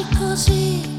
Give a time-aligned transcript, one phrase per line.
[0.00, 0.95] い腰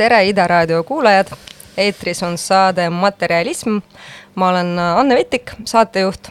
[0.00, 1.26] tere, Ida raadio kuulajad!
[1.76, 3.78] eetris on saade Materjalism.
[4.34, 6.28] ma olen Anne Vetik, saatejuht.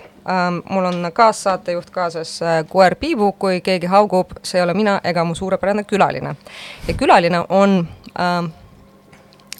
[0.70, 5.24] mul on kaassaatejuht kaasas äh, koer Piibu, kui keegi haugub, see ei ole mina ega
[5.24, 6.36] mu suurepärane külaline.
[6.88, 7.88] ja külaline on
[8.20, 8.50] äh,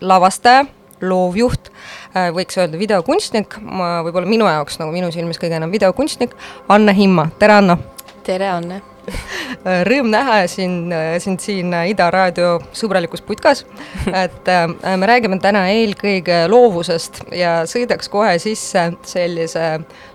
[0.02, 0.66] lavastaja,
[1.02, 1.70] loovjuht,
[2.18, 6.34] äh, võiks öelda videokunstnik, ma võib-olla minu jaoks nagu minu silmis kõige enam videokunstnik,
[6.70, 7.78] Anne Himma, tere Anna!
[8.26, 8.89] tere Anne!
[9.90, 13.66] Rõõm näha sind, sind siin Ida raadio sõbralikus putkas.
[14.24, 14.68] et äh,
[15.00, 19.66] me räägime täna eelkõige loovusest ja sõidaks kohe sisse sellise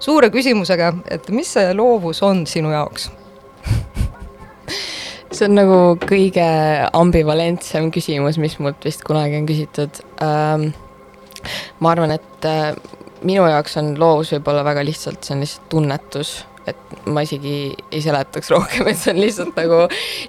[0.03, 3.11] suure küsimusega, et mis see loovus on sinu jaoks?
[5.35, 6.47] see on nagu kõige
[6.95, 10.73] ambivalentsem küsimus, mis mult vist kunagi on küsitud ähm,.
[11.81, 12.73] ma arvan, et äh,
[13.25, 16.35] minu jaoks on loovus võib-olla väga lihtsalt, see on lihtsalt tunnetus
[16.67, 19.81] et ma isegi ei seletaks rohkem, et see on lihtsalt nagu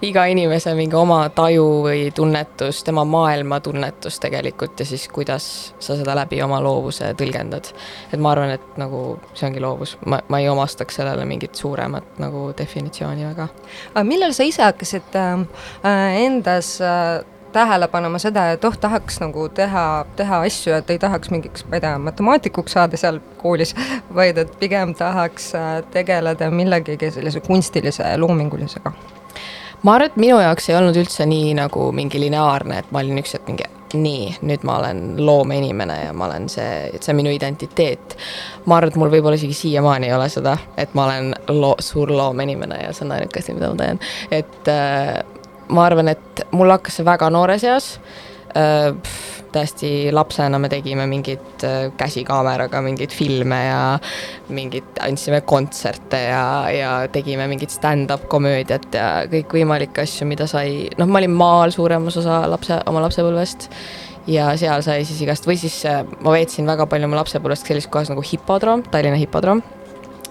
[0.06, 5.48] iga inimese mingi oma taju või tunnetus, tema maailmatunnetus tegelikult ja siis kuidas
[5.80, 7.72] sa seda läbi oma loovuse tõlgendad.
[8.12, 12.20] et ma arvan, et nagu see ongi loovus, ma, ma ei omastaks sellele mingit suuremat
[12.24, 13.48] nagu definitsiooni väga.
[13.94, 17.24] aga millal sa ise hakkasid äh, endas äh,
[17.56, 19.86] tähele panema seda, et oh, tahaks nagu teha,
[20.20, 23.76] teha asju, et ei tahaks mingiks, ma ei tea, matemaatikuks saada seal koolis,
[24.16, 28.94] vaid et pigem tahaks äh, tegeleda millegagi sellise kunstilise loomingulisega?
[29.86, 33.22] ma arvan, et minu jaoks ei olnud üldse nii nagu mingi lineaarne, et ma olin
[33.22, 37.32] üks hetk mingi nii, nüüd ma olen loomeinimene ja ma olen see, see on minu
[37.34, 38.18] identiteet.
[38.66, 42.12] ma arvan, et mul võib-olla isegi siiamaani ei ole seda, et ma olen loo-, suur
[42.12, 44.02] loomeinimene ja see on ainuke asi, mida ma teen.
[44.32, 45.22] et äh,
[45.70, 47.96] ma arvan, et mul hakkas see väga noores eas.
[48.56, 48.94] Äh,.
[49.56, 54.00] täiesti lapsena me tegime mingeid äh, käsikaameraga mingeid filme ja
[54.52, 56.42] mingit, andsime kontserte ja,
[56.76, 62.20] ja tegime mingit stand-up komöödiat ja kõikvõimalikke asju, mida sai, noh, ma olin maal suuremas
[62.20, 63.70] osa lapse, oma lapsepõlvest.
[64.28, 67.92] Ja seal sai siis igast, või siis äh, ma veetsin väga palju oma lapsepõlvest sellises
[67.92, 69.64] kohas nagu hipodroom, Tallinna hipodroom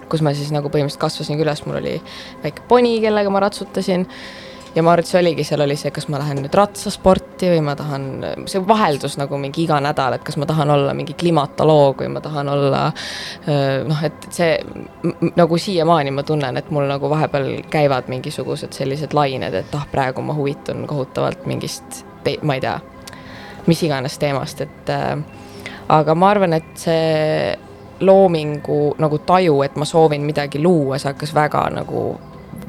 [0.09, 1.95] kus ma siis nagu põhimõtteliselt kasvasin üles, mul oli
[2.43, 4.05] väike poni, kellega ma ratsutasin
[4.75, 7.61] ja ma arvan, et see oligi, seal oli see, kas ma lähen nüüd ratsasporti või
[7.63, 8.07] ma tahan,
[8.51, 12.23] see vaheldus nagu mingi iga nädal, et kas ma tahan olla mingi klimatoloog või ma
[12.23, 12.81] tahan olla
[13.87, 14.57] noh, et see
[15.39, 20.25] nagu siiamaani ma tunnen, et mul nagu vahepeal käivad mingisugused sellised lained, et ah, praegu
[20.25, 22.03] ma huvitun kohutavalt mingist,
[22.43, 22.75] ma ei tea,
[23.69, 25.15] mis iganes teemast, et äh,
[25.95, 27.55] aga ma arvan, et see
[28.05, 32.07] loomingu nagu taju, et ma soovin midagi luua, see hakkas väga nagu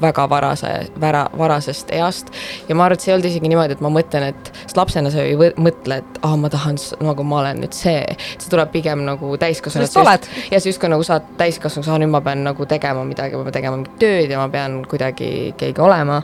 [0.01, 0.71] väga varase,
[1.01, 2.31] vära, varasest east.
[2.69, 5.11] ja ma arvan, et see ei olnud isegi niimoodi, et ma mõtlen, et, sest lapsena
[5.13, 8.03] sa ju ei mõtle, et ah,, ma tahan, nagu ma olen nüüd see.
[8.37, 10.29] see tuleb pigem nagu täiskasvanud.
[10.51, 13.59] ja siis justkui nagu saad täiskasvanuks, aa nüüd ma pean nagu tegema midagi, ma pean
[13.59, 16.21] tegema mingit tööd ja ma pean kuidagi keegi olema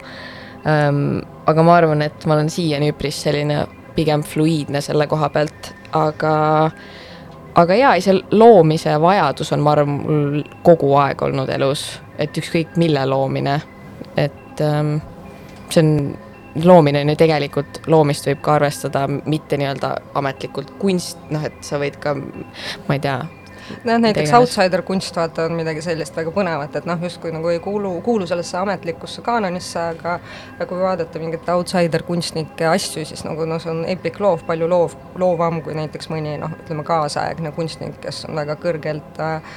[0.68, 1.22] ähm,.
[1.46, 3.66] aga ma arvan, et ma olen siiani üpris selline
[3.96, 6.34] pigem fluiidne selle koha pealt, aga
[7.56, 11.86] aga jaa, see loomise vajadus on, ma arvan, mul kogu aeg olnud elus
[12.18, 13.58] et ükskõik mille loomine,
[14.18, 14.96] et ähm,
[15.70, 15.94] see on,
[16.64, 21.80] loomine on ju tegelikult, loomist võib ka arvestada mitte nii-öelda ametlikult kunst, noh et sa
[21.82, 23.18] võid ka, ma ei tea
[23.84, 27.60] noh, näiteks outsider kunst vaata on midagi sellist väga põnevat, et noh, justkui nagu ei
[27.64, 30.20] kuulu, kuulu sellesse ametlikusse kaanonisse, aga
[30.68, 34.98] kui vaadata mingit outsider kunstnike asju, siis nagu noh, see on epic loov, palju loov,
[35.22, 39.56] loovam kui näiteks mõni noh, ütleme kaasaegne kunstnik, kes on väga kõrgelt äh,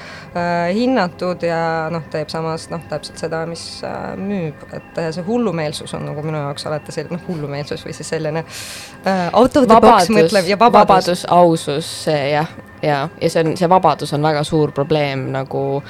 [0.75, 1.61] hinnatud ja
[1.93, 6.25] noh, teeb samas noh, täpselt seda, mis äh, müüb, et äh, see hullumeelsus on nagu
[6.27, 10.15] minu jaoks alati selline noh, hullumeelsus või siis selline äh, out of the vabadus, box
[10.17, 10.89] mõtlev ja vabadus.
[10.89, 12.51] vabadus, ausus, jah
[12.83, 15.83] ja, ja see on, see vabadus on väga suur probleem nagu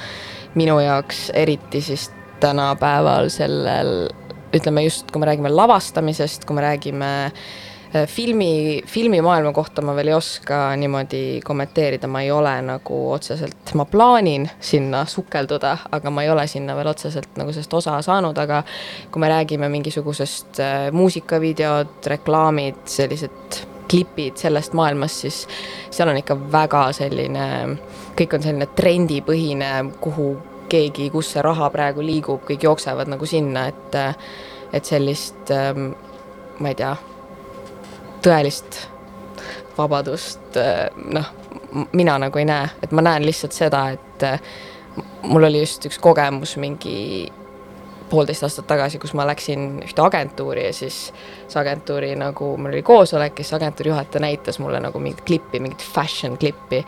[0.57, 4.09] minu jaoks, eriti siis tänapäeval sellel,
[4.55, 10.11] ütleme just, kui me räägime lavastamisest, kui me räägime äh, filmi, filmimaailma kohta ma veel
[10.11, 16.23] ei oska niimoodi kommenteerida, ma ei ole nagu otseselt, ma plaanin sinna sukelduda, aga ma
[16.23, 18.63] ei ole sinna veel otseselt nagu sellest osa saanud, aga
[19.11, 25.39] kui me räägime mingisugusest äh, muusikavideod, reklaamid, sellised klipid sellest maailmast, siis
[25.93, 27.47] seal on ikka väga selline,
[28.17, 29.71] kõik on selline trendipõhine,
[30.03, 30.29] kuhu
[30.69, 33.99] keegi, kus see raha praegu liigub, kõik jooksevad nagu sinna, et
[34.75, 35.93] et sellist, ähm,
[36.59, 36.91] ma ei tea,
[38.25, 38.81] tõelist
[39.77, 40.57] vabadust
[41.13, 41.29] noh,
[41.95, 44.25] mina nagu ei näe, et ma näen lihtsalt seda, et
[45.27, 46.97] mul oli just üks kogemus mingi
[48.09, 51.11] poolteist aastat tagasi, kus ma läksin ühte agentuuri ja siis
[51.51, 55.61] see agentuuri nagu, mul oli koosolek ja siis agentuuri juhataja näitas mulle nagu mingit klippi,
[55.63, 56.83] mingit fashion klippi,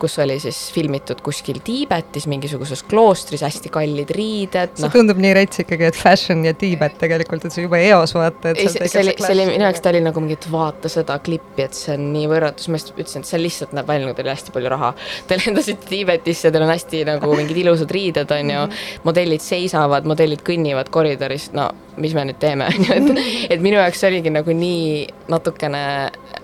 [0.00, 4.86] kus oli siis filmitud kuskil Tiibetis mingisuguses kloostris hästi kallid riided no..
[4.86, 8.52] see tundub nii rets ikkagi, et fashion ja Tiibet tegelikult, et see jube eos vaata,
[8.52, 10.90] et ei, see, see oli, see oli minu jaoks, ta oli nagu mingi, et vaata
[10.92, 14.08] seda klippi, et see on nii võrratus, ma just ütlesin, et see lihtsalt näeb välja
[14.08, 14.92] nagu teil hästi palju raha.
[15.28, 19.00] Te lendasite Tiibetisse, teil on hästi nagu mingid ilusad riided, on ju, mhm.
[19.08, 23.78] modellid seisavad, modellid kõnnivad koridoris, no mis me nüüd teeme, on ju, et, et minu
[23.78, 25.84] jaoks see oligi nagu nii natukene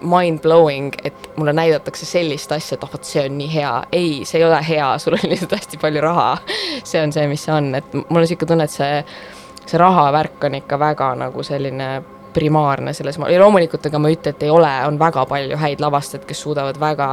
[0.00, 3.72] mind-blowing, et mulle näidatakse sellist asja, et oh vot see on nii hea.
[3.92, 6.30] ei, see ei ole hea, sul on lihtsalt hästi palju raha.
[6.84, 9.04] see on see, mis see on, et mul on niisugune tunne, et see,
[9.66, 11.90] see rahavärk on ikka väga nagu selline
[12.32, 15.60] primaarne selles ma-, ja loomulikult ega ma ei ütle, et ei ole, on väga palju
[15.60, 17.10] häid lavastajaid, kes suudavad väga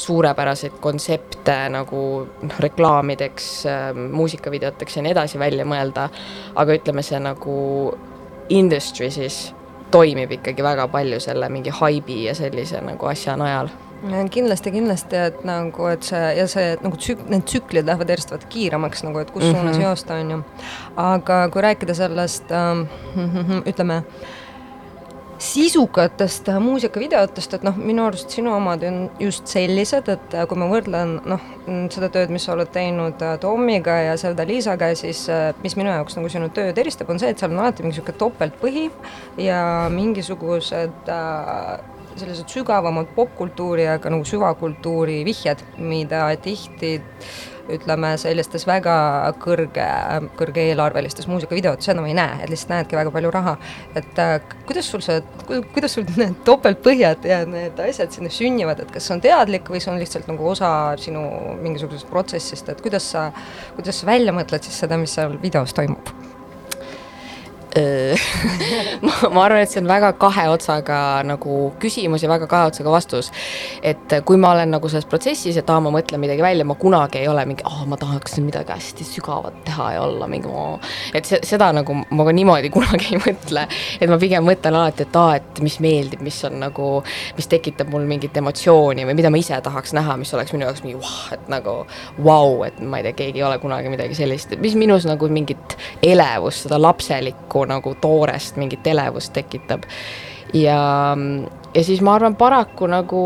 [0.00, 6.08] suurepäraseid kontsepte nagu noh, reklaamideks äh,, muusikavideoteks ja nii edasi välja mõelda,
[6.56, 7.58] aga ütleme, see nagu
[8.52, 9.50] industry siis
[9.92, 13.70] toimib ikkagi väga palju selle mingi haibi ja sellise nagu asja najal
[14.34, 18.48] kindlasti, kindlasti, et nagu, et see ja see nagu tsük-, need tsüklid lähevad järjest vaata
[18.50, 19.60] kiiremaks nagu, et kus mm -hmm.
[19.60, 20.44] suunas joosta, on ju.
[20.96, 22.86] aga kui rääkida sellest ähm,
[23.70, 24.41] ütleme äh,
[25.42, 30.68] sisukatest muusikavideotest, et noh, minu arust sinu omad on just sellised, et äh, kui ma
[30.70, 31.46] võrdlen noh,
[31.92, 36.18] seda tööd, mis sa oled teinud äh, Tommiga ja Sevda-Liisaga, siis äh, mis minu jaoks
[36.18, 38.86] nagu sinu tööd eristab, on see, et seal on alati mingi niisugune topeltpõhi
[39.42, 41.10] ja mingisugused
[42.12, 46.98] sellised sügavamad popkultuuri, aga nagu süvakultuuri vihjed, mida tihti
[47.72, 48.94] ütleme, sellistes väga
[49.42, 49.86] kõrge,
[50.38, 53.56] kõrgeelarvelistes muusikavideotes enam ei näe, et lihtsalt näedki väga palju raha.
[53.94, 54.34] et äh,
[54.66, 59.16] kuidas sul see, kuidas sul need topeltpõhjad ja need asjad sinna sünnivad, et kas see
[59.16, 61.22] on teadlik või see on lihtsalt nagu osa sinu
[61.62, 63.30] mingisugusest protsessist, et kuidas sa,
[63.76, 66.31] kuidas sa välja mõtled siis seda, mis seal videos toimub?
[69.06, 72.92] ma, ma arvan, et see on väga kahe otsaga nagu küsimus ja väga kahe otsaga
[72.92, 73.30] vastus.
[73.82, 77.22] et kui ma olen nagu selles protsessis, et aa, ma mõtlen midagi välja, ma kunagi
[77.22, 80.52] ei ole mingi, aa, ma tahaks midagi hästi sügavat teha ja olla mingi
[81.14, 83.64] et see, seda nagu ma ka niimoodi kunagi ei mõtle.
[84.00, 86.90] et ma pigem mõtlen alati, et aa, et mis meeldib, mis on nagu,
[87.38, 90.84] mis tekitab mul mingit emotsiooni või mida ma ise tahaks näha, mis oleks minu jaoks
[90.84, 91.78] mingi vah, et nagu
[92.18, 95.28] vau wow,, et ma ei tea, keegi ei ole kunagi midagi sellist, mis minus nagu
[95.32, 99.82] mingit elevust, seda lapselikku nagu toorest mingit elevust tekitab.
[100.54, 101.16] ja,
[101.74, 103.22] ja siis ma arvan, paraku nagu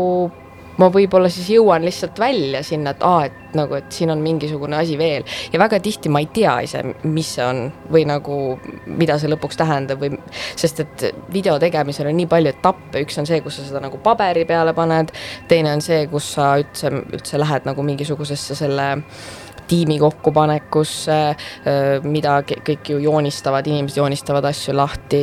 [0.77, 4.77] ma võib-olla siis jõuan lihtsalt välja sinna, et aa, et nagu, et siin on mingisugune
[4.77, 5.25] asi veel.
[5.53, 8.37] Ja väga tihti ma ei tea ise, mis see on või nagu,
[8.85, 10.19] mida see lõpuks tähendab või
[10.55, 13.99] sest et video tegemisel on nii palju etappe, üks on see, kus sa seda nagu
[14.03, 15.13] paberi peale paned,
[15.49, 18.93] teine on see, kus sa üldse, üldse lähed nagu mingisugusesse selle
[19.67, 21.17] tiimi kokkupanekusse,
[22.07, 25.21] mida kõik ju joonistavad, inimesed joonistavad asju lahti,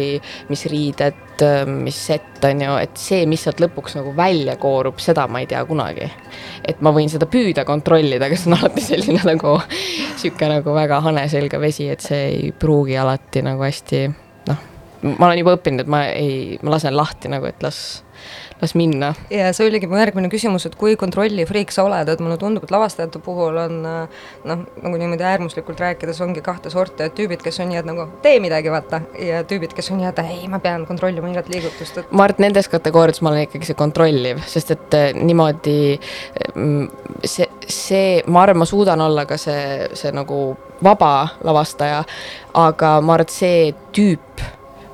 [0.50, 1.23] mis riided,
[1.66, 5.48] mis sett on ju, et see, mis sealt lõpuks nagu välja koorub, seda ma ei
[5.50, 6.10] tea kunagi.
[6.64, 9.56] et ma võin seda püüda kontrollida, aga see on alati selline nagu
[10.20, 14.04] sihuke nagu väga hane selga vesi, et see ei pruugi alati nagu hästi
[14.50, 14.64] noh,
[15.16, 18.03] ma olen juba õppinud, et ma ei, ma lasen lahti nagu, et las
[18.64, 19.12] las minna.
[19.30, 22.72] ja see oligi mu järgmine küsimus, et kui kontrollifriik sa oled, et mulle tundub, et
[22.74, 27.70] lavastajate puhul on noh, nagu niimoodi äärmuslikult rääkides ongi kahte sorti, et tüübid, kes on
[27.70, 30.86] nii, et nagu tee midagi, vaata, ja tüübid, kes on nii, et ei, ma pean
[30.88, 34.74] kontrollima igat liigutust, et ma arvan, et nendes kategooriates ma olen ikkagi see kontrolliv, sest
[34.74, 35.78] et eh, niimoodi
[36.54, 36.88] mm,
[37.24, 40.42] see, see, ma arvan, ma suudan olla ka see, see nagu
[40.84, 42.04] vaba lavastaja,
[42.66, 44.44] aga ma arvan, et see tüüp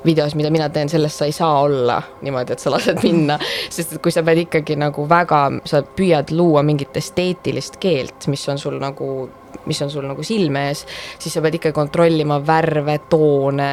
[0.04, 3.38] videos, mida mina teen, sellest sa ei saa olla niimoodi, et sa lased minna,
[3.70, 8.48] sest et kui sa pead ikkagi nagu väga, sa püüad luua mingit esteetilist keelt, mis
[8.48, 9.28] on sul nagu
[9.66, 10.84] mis on sul nagu silme ees,
[11.20, 13.70] siis sa pead ikka kontrollima värve, toone,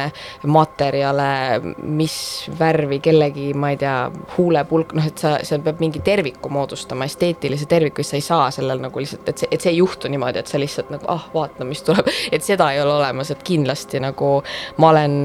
[0.50, 1.30] materjale,
[1.88, 2.18] mis
[2.58, 3.96] värvi kellegi, ma ei tea,
[4.36, 8.50] huulepulk, noh, et sa, see peab mingi terviku moodustama, esteetilise terviku, siis sa ei saa
[8.58, 11.28] sellel nagu lihtsalt, et see, et see ei juhtu niimoodi, et sa lihtsalt nagu ah,
[11.34, 14.38] vaata, mis tuleb, et seda ei ole olemas, et kindlasti nagu
[14.78, 15.16] ma olen,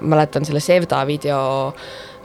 [0.00, 1.40] mäletan selle Sevda video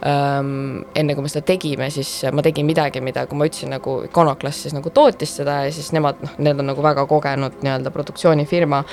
[0.06, 4.00] ähm, enne kui me seda tegime, siis ma tegin midagi, mida, kui ma ütlesin nagu
[4.08, 7.94] Iconoclast siis nagu tootis seda ja siis nemad noh, need on nagu väga kogenud nii-öelda
[7.94, 8.84] produktsioonifirma.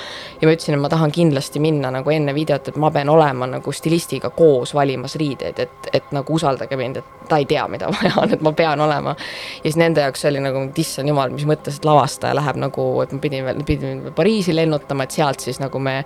[0.41, 3.47] ja ma ütlesin, et ma tahan kindlasti minna nagu enne videot, et ma pean olema
[3.49, 7.89] nagu stilistiga koos valimas riideid, et, et nagu usaldage mind, et ta ei tea, mida
[7.95, 9.15] vaja on, et ma pean olema.
[9.57, 13.13] ja siis nende jaoks oli nagu, issand jumal, mis mõttes, et lavastaja läheb nagu, et
[13.15, 15.99] ma pidin veel, pidin Pariisi lennutama, et sealt siis nagu me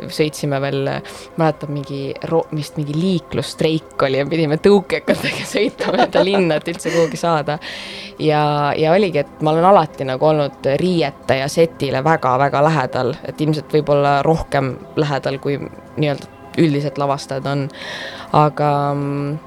[0.00, 0.88] sõitsime veel,
[1.40, 2.02] mäletan mingi,
[2.54, 7.58] vist mingi liiklusstreik oli ja pidime pidime tõukekatega sõitma mööda linna, et üldse kuhugi saada.
[8.18, 13.40] ja, ja oligi, et ma olen alati nagu olnud riiete ja setile väga-väga lähedal, et
[13.40, 15.58] ilmselt võib-olla rohkem lähedal, kui
[15.96, 16.26] nii-öelda
[16.58, 17.68] üldiselt lavastajad on.
[18.32, 19.38] aga mm,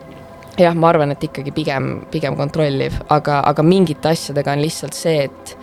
[0.57, 5.23] jah, ma arvan, et ikkagi pigem, pigem kontrolliv, aga, aga mingite asjadega on lihtsalt see,
[5.23, 5.57] et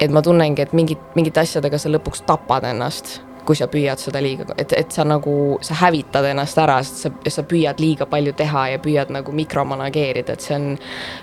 [0.00, 3.18] et ma tunnengi, et mingit, mingite asjadega sa lõpuks tapad ennast
[3.48, 7.12] kui sa püüad seda liiga, et, et sa nagu, sa hävitad ennast ära, sest sa,
[7.32, 10.66] sa püüad liiga palju teha ja püüad nagu mikromanageerida, et see on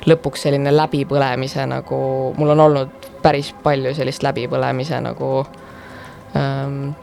[0.10, 2.00] lõpuks selline läbipõlemise nagu,
[2.38, 5.32] mul on olnud päris palju sellist läbipõlemise nagu
[6.38, 6.96] ähm,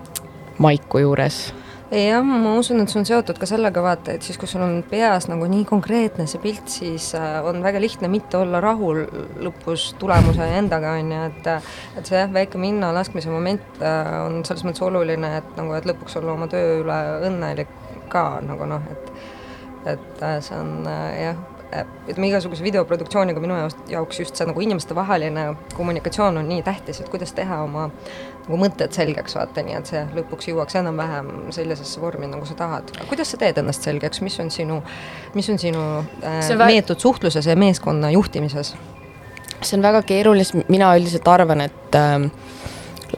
[0.62, 1.44] maiku juures
[1.92, 4.78] jah, ma usun, et see on seotud ka sellega, vaata, et siis, kui sul on
[4.88, 9.02] peas nagu nii konkreetne see pilt, siis äh, on väga lihtne mitte olla rahul
[9.42, 11.52] lõpus tulemuse endaga, on ju, et
[12.00, 15.88] et see jah, väike minna laskmise moment äh, on selles mõttes oluline, et nagu, et
[15.88, 17.78] lõpuks olla oma töö üle õnnelik
[18.12, 19.14] ka nagu noh, et
[19.92, 21.40] et äh, see on jah,
[22.08, 23.56] ütleme, igasuguse videoproduktsiooniga minu
[23.90, 25.46] jaoks just see nagu inimestevaheline
[25.76, 27.88] kommunikatsioon on nii tähtis, et kuidas teha oma
[28.42, 32.90] nagu mõtted selgeks, vaata, nii et see lõpuks jõuaks enam-vähem sellisesse vormi, nagu sa tahad.
[33.10, 34.80] kuidas sa teed ennast selgeks, mis on sinu,
[35.36, 35.84] mis on sinu
[36.22, 38.74] äh, on meetod suhtluses ja meeskonna juhtimises?
[39.62, 42.26] see on väga keeruline, mina üldiselt arvan, et äh,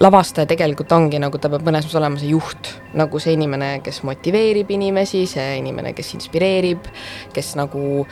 [0.00, 4.00] lavastaja tegelikult ongi nagu, ta peab mõnes mõttes olema see juht, nagu see inimene, kes
[4.06, 6.88] motiveerib inimesi, see inimene, kes inspireerib,
[7.34, 8.04] kes nagu,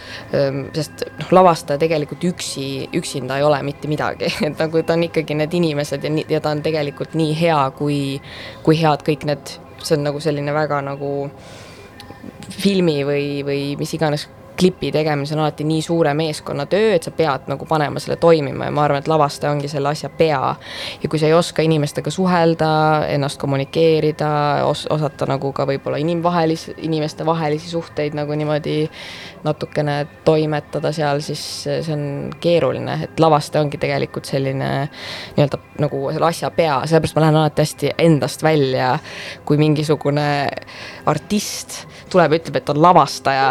[0.77, 2.67] sest noh, lavastaja tegelikult üksi,
[2.99, 6.43] üksinda ei ole mitte midagi, et nagu ta on ikkagi need inimesed ja nii, ja
[6.45, 7.99] ta on tegelikult nii hea, kui,
[8.67, 11.12] kui head kõik need, see on nagu selline väga nagu
[12.53, 14.29] filmi või, või mis iganes
[14.62, 18.69] klipi tegemisel on alati nii suure meeskonna töö, et sa pead nagu panema selle toimima
[18.69, 20.54] ja ma arvan, et lavastaja ongi selle asja pea.
[21.02, 22.71] ja kui sa ei oska inimestega suhelda,
[23.11, 24.31] ennast kommunikeerida
[24.69, 28.76] os, osata nagu ka võib-olla inimvahelis-, inimeste vahelisi suhteid nagu niimoodi
[29.45, 34.69] natukene toimetada seal, siis see on keeruline, et lavastaja ongi tegelikult selline
[35.37, 38.93] nii-öelda nagu selle asja pea, sellepärast ma lähen alati hästi endast välja,
[39.45, 40.26] kui mingisugune
[41.07, 43.49] artist tuleb ja ütleb, et on lavastaja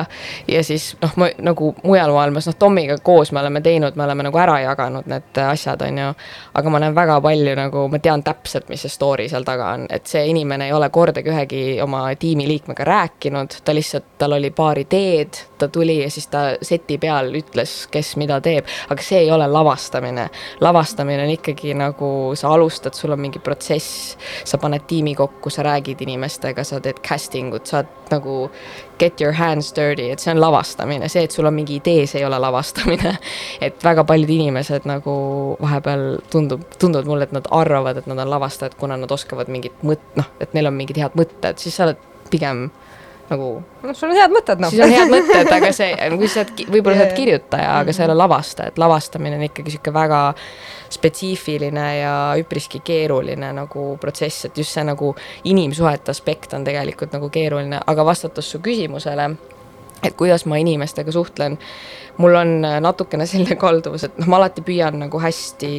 [0.48, 4.28] ja siis noh, ma nagu mujal maailmas, noh, Tommiga koos me oleme teinud, me oleme
[4.28, 6.10] nagu ära jaganud need asjad, on ju.
[6.54, 9.88] aga ma näen väga palju nagu, ma tean täpselt, mis see story seal taga on,
[9.90, 14.80] et see inimene ei ole kordagi ühegi oma tiimiliikmega rääkinud, ta lihtsalt, tal oli paar
[14.80, 19.32] ideed, ta tuli ja siis ta seti peal ütles, kes mida teeb, aga see ei
[19.32, 20.30] ole lavastamine.
[20.62, 25.64] lavastamine on ikkagi nagu sa alustad, sul on mingi protsess, sa paned tiimi kokku, sa
[25.64, 28.38] räägid inimestega, sa teed casting ut, sa oled nagu
[29.02, 32.22] get your hands dirty, et see on lavastamine, see, et sul on mingi idee, see
[32.22, 33.16] ei ole lavastamine.
[33.66, 35.16] et väga paljud inimesed nagu
[35.62, 39.82] vahepeal tundub, tunduvad mulle, et nad arvavad, et nad on lavastajad, kuna nad oskavad mingit
[39.88, 42.70] mõt-, noh, et neil on mingid head mõtted, siis sa oled pigem
[43.30, 43.64] nagu.
[43.84, 44.72] noh, sul on head mõtted, noh.
[44.74, 48.04] siis on head mõtted, aga see, kui sa oled, võib-olla sa oled kirjutaja, aga sa
[48.04, 50.22] ei ole lavastaja, et lavastamine on ikkagi sihuke väga
[50.92, 55.14] spetsiifiline ja üpriski keeruline nagu protsess, et just see nagu
[55.48, 59.30] inimsuhete aspekt on tegelikult nagu keeruline, aga vastates su küsimusele,
[60.04, 61.58] et kuidas ma inimestega suhtlen,
[62.22, 65.72] mul on natukene selline kalduvus, et noh, ma alati püüan nagu hästi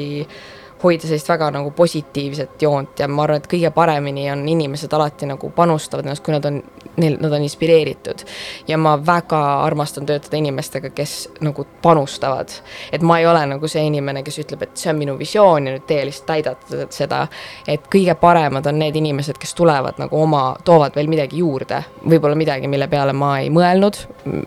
[0.82, 5.26] hoida sellist väga nagu positiivset joont ja ma arvan, et kõige paremini on inimesed alati
[5.30, 6.58] nagu panustavad ennast, kui nad on,
[6.96, 8.24] neil, nad on inspireeritud.
[8.68, 12.48] ja ma väga armastan töötada inimestega, kes nagu panustavad.
[12.92, 15.76] et ma ei ole nagu see inimene, kes ütleb, et see on minu visioon ja
[15.76, 17.26] nüüd teie lihtsalt täidate seda.
[17.68, 22.38] et kõige paremad on need inimesed, kes tulevad nagu oma, toovad veel midagi juurde, võib-olla
[22.38, 23.98] midagi, mille peale ma ei mõelnud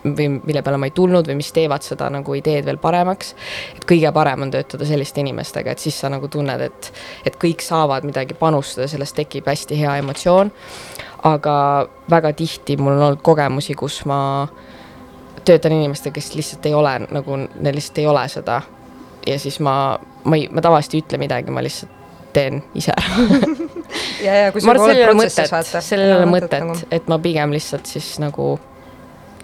[0.04, 3.34] või mille peale ma ei tulnud või mis teevad seda nagu ideed veel paremaks.
[3.76, 6.92] et kõige parem on töötada selliste inimestega, et siis sa nagu nagu tunned, et,
[7.26, 10.52] et kõik saavad midagi panustada, sellest tekib hästi hea emotsioon.
[11.26, 14.46] aga väga tihti mul on olnud kogemusi, kus ma
[15.44, 18.62] töötan inimestega, kes lihtsalt ei ole nagu, neil lihtsalt ei ole seda.
[19.26, 21.92] ja siis ma, ma ei, ma tavaliselt ei ütle midagi, ma lihtsalt
[22.36, 23.26] teen ise ära
[24.26, 25.80] ja, ja kui sul pole protsessis vaata.
[25.80, 28.58] sellel ei ole mõtet, et ma pigem lihtsalt siis nagu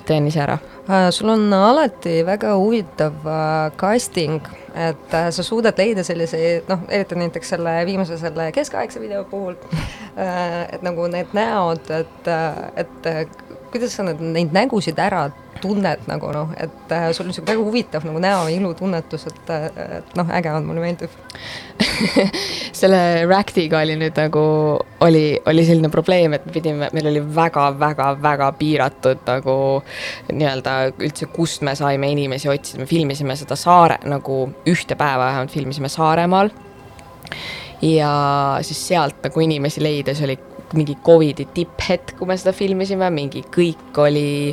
[0.09, 1.11] teen ise ära uh,.
[1.11, 4.41] sul on alati väga huvitav uh, casting
[4.75, 9.57] et äh, sa suudad leida selliseid, noh, eriti näiteks selle viimase, selle keskaegse video puhul
[10.17, 13.25] äh,, et nagu need näod, et, äh, et äh,
[13.73, 15.27] kuidas sa need, neid nägusid ära
[15.63, 19.53] tunned nagu noh, et äh, sul on niisugune väga huvitav nagu näo ilutunnetus, et,
[19.99, 21.13] et noh, äge on, mulle meeldib
[22.81, 24.43] selle Ractiga oli nüüd nagu,
[25.07, 29.57] oli, oli selline probleem, et me pidime, meil oli väga-väga-väga piiratud nagu
[30.33, 35.55] nii-öelda üldse, kust me saime inimesi otsida, me filmisime seda saare nagu ühte päeva vähemalt
[35.55, 36.51] filmisime Saaremaal.
[37.83, 38.13] ja
[38.63, 40.39] siis sealt nagu inimesi leida, see oli
[40.77, 44.53] mingi Covidi tipphetk, kui me seda filmisime, mingi kõik oli,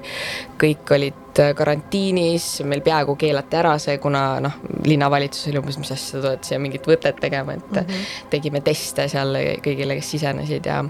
[0.59, 5.93] kõik olid äh, karantiinis, meil peaaegu keelati ära see, kuna noh, linnavalitsus oli umbes, mis
[5.95, 8.09] asja, sa tuled siia mingit võtet tegema, et mm -hmm.
[8.29, 10.83] tegime teste seal kõigile, kes sisenesid ja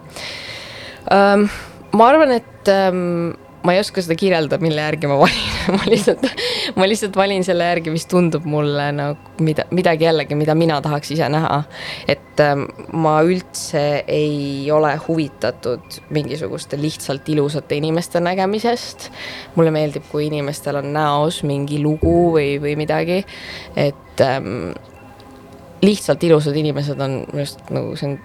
[1.13, 1.49] ähm,
[1.91, 6.23] ma arvan, et ähm, ma ei oska seda kirjeldada, mille järgi ma valin ma lihtsalt,
[6.79, 11.11] ma lihtsalt valin selle järgi, mis tundub mulle nagu mida, midagi jällegi, mida mina tahaks
[11.15, 11.61] ise näha.
[12.07, 19.09] et ähm, ma üldse ei ole huvitatud mingisuguste lihtsalt ilusate inimeste nägemisest.
[19.55, 23.23] mulle meeldib, kui inimestel on näos mingi lugu või, või midagi,
[23.75, 24.71] et ähm,
[25.83, 28.19] lihtsalt ilusad inimesed on minu arust nagu see on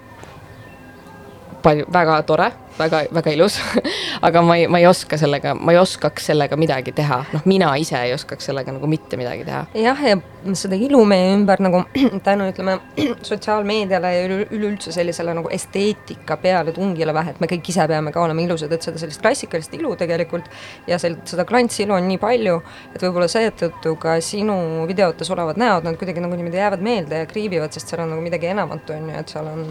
[1.63, 3.57] palju, väga tore väga, väga ilus
[4.27, 7.71] aga ma ei, ma ei oska sellega, ma ei oskaks sellega midagi teha, noh, mina
[7.81, 9.65] ise ei oskaks sellega nagu mitte midagi teha.
[9.79, 10.17] jah, ja
[10.57, 11.83] seda ilu meie ümber nagu
[12.27, 12.77] tänu ütleme
[13.29, 18.43] sotsiaalmeediale ja üleüldse sellisele nagu esteetika pealetungile vähe, et me kõik ise peame ka olema
[18.45, 20.49] ilusad, et seda sellist klassikalist ilu tegelikult
[20.89, 22.59] ja sel-, seda klantsilu on nii palju,
[22.93, 24.57] et võib-olla seetõttu ka sinu
[24.89, 28.23] videotes olevad näod, nad kuidagi nagu niimoodi jäävad meelde ja kriibivad, sest seal on nagu
[28.25, 29.67] midagi enamat, on ju, et seal on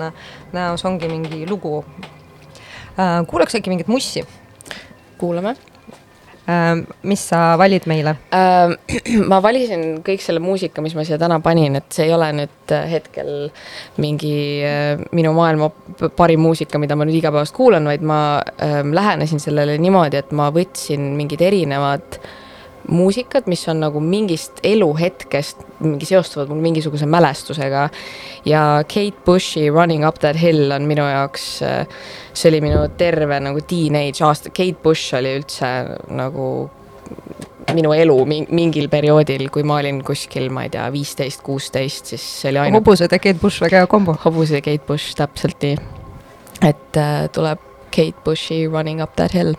[0.55, 1.81] näos ongi mingi lugu
[3.31, 4.25] kuulaks äkki mingit mussi?
[5.19, 5.55] kuulame
[6.49, 8.17] äh, mis sa valid meile?
[8.35, 8.75] Äh,
[9.31, 12.77] ma valisin kõik selle muusika, mis ma siia täna panin, et see ei ole nüüd
[12.91, 13.35] hetkel
[14.03, 14.37] mingi
[15.17, 15.71] minu maailma
[16.17, 18.21] parim muusika, mida ma nüüd igapäevaselt kuulan, vaid ma
[18.61, 22.41] lähenesin sellele niimoodi, et ma võtsin mingid erinevad äh,
[22.89, 27.89] muusikat, mis on nagu mingist eluhetkest, mingi seostuvad mul mingisuguse mälestusega.
[28.45, 31.47] ja Kate Bushi Running up that hill on minu jaoks,
[32.35, 35.75] see oli minu terve nagu teenage aasta, Kate Bush oli üldse
[36.11, 36.49] nagu
[37.75, 42.53] minu elu mingil perioodil, kui ma olin kuskil, ma ei tea, viisteist, kuusteist, siis see
[42.53, 42.83] oli ainult.
[42.83, 44.17] hobused ja Kate Bush, väga hea kombo.
[44.25, 45.79] hobused ja Kate Bush, täpselt nii.
[46.63, 47.63] et äh, tuleb
[47.95, 49.55] Kate Bushi Running up that hill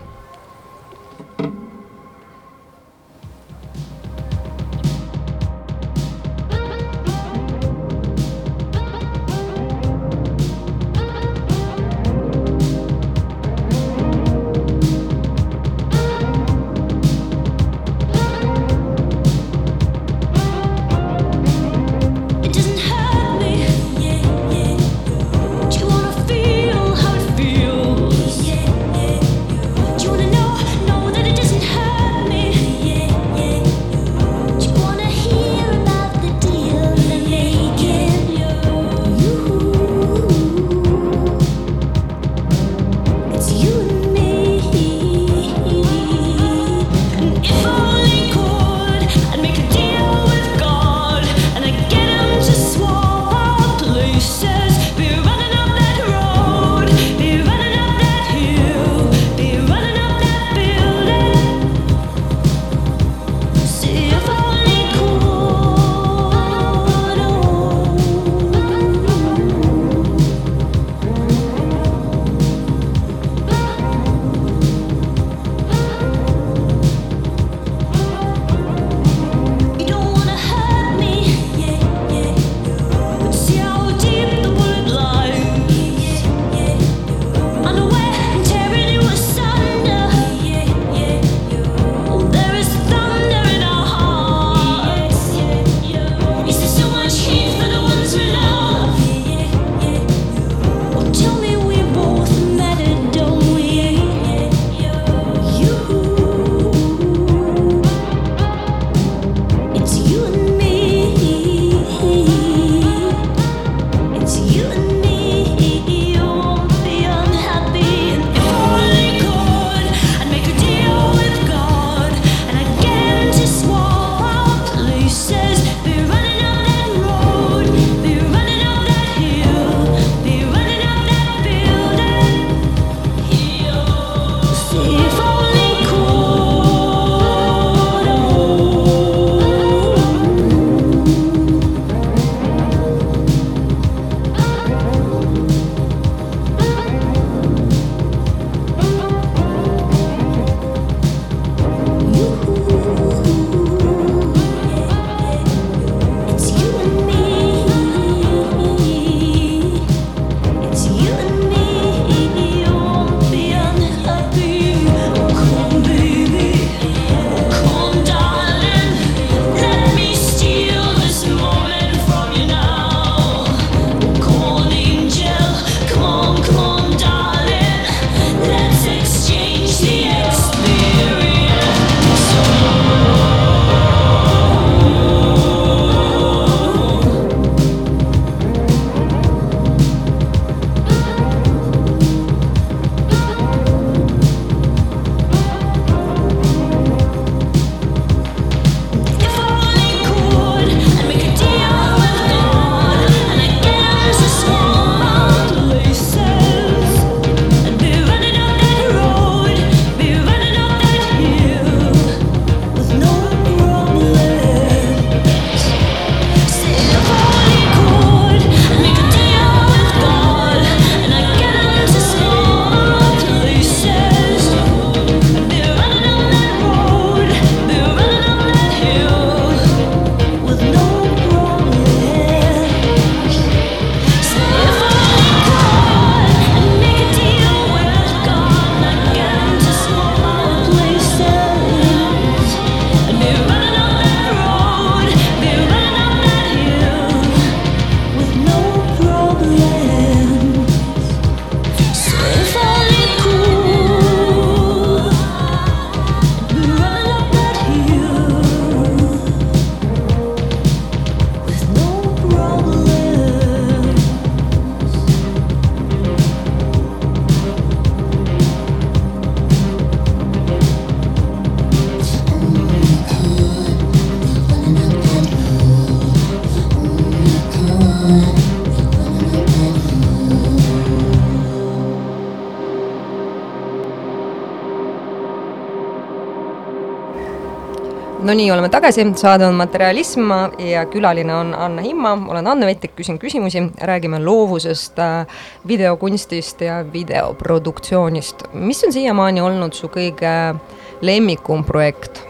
[288.25, 292.95] no nii, oleme tagasi, saade on Materialism ja külaline on Anne Himma, olen Anne Vettik,
[292.97, 295.27] küsin küsimusi, räägime loovusest, äh,
[295.67, 298.43] videokunstist ja videoproduktsioonist.
[298.53, 300.55] mis on siiamaani olnud su kõige
[301.01, 302.23] lemmikum projekt?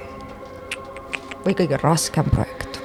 [1.45, 2.81] Või kõige raskem projekt?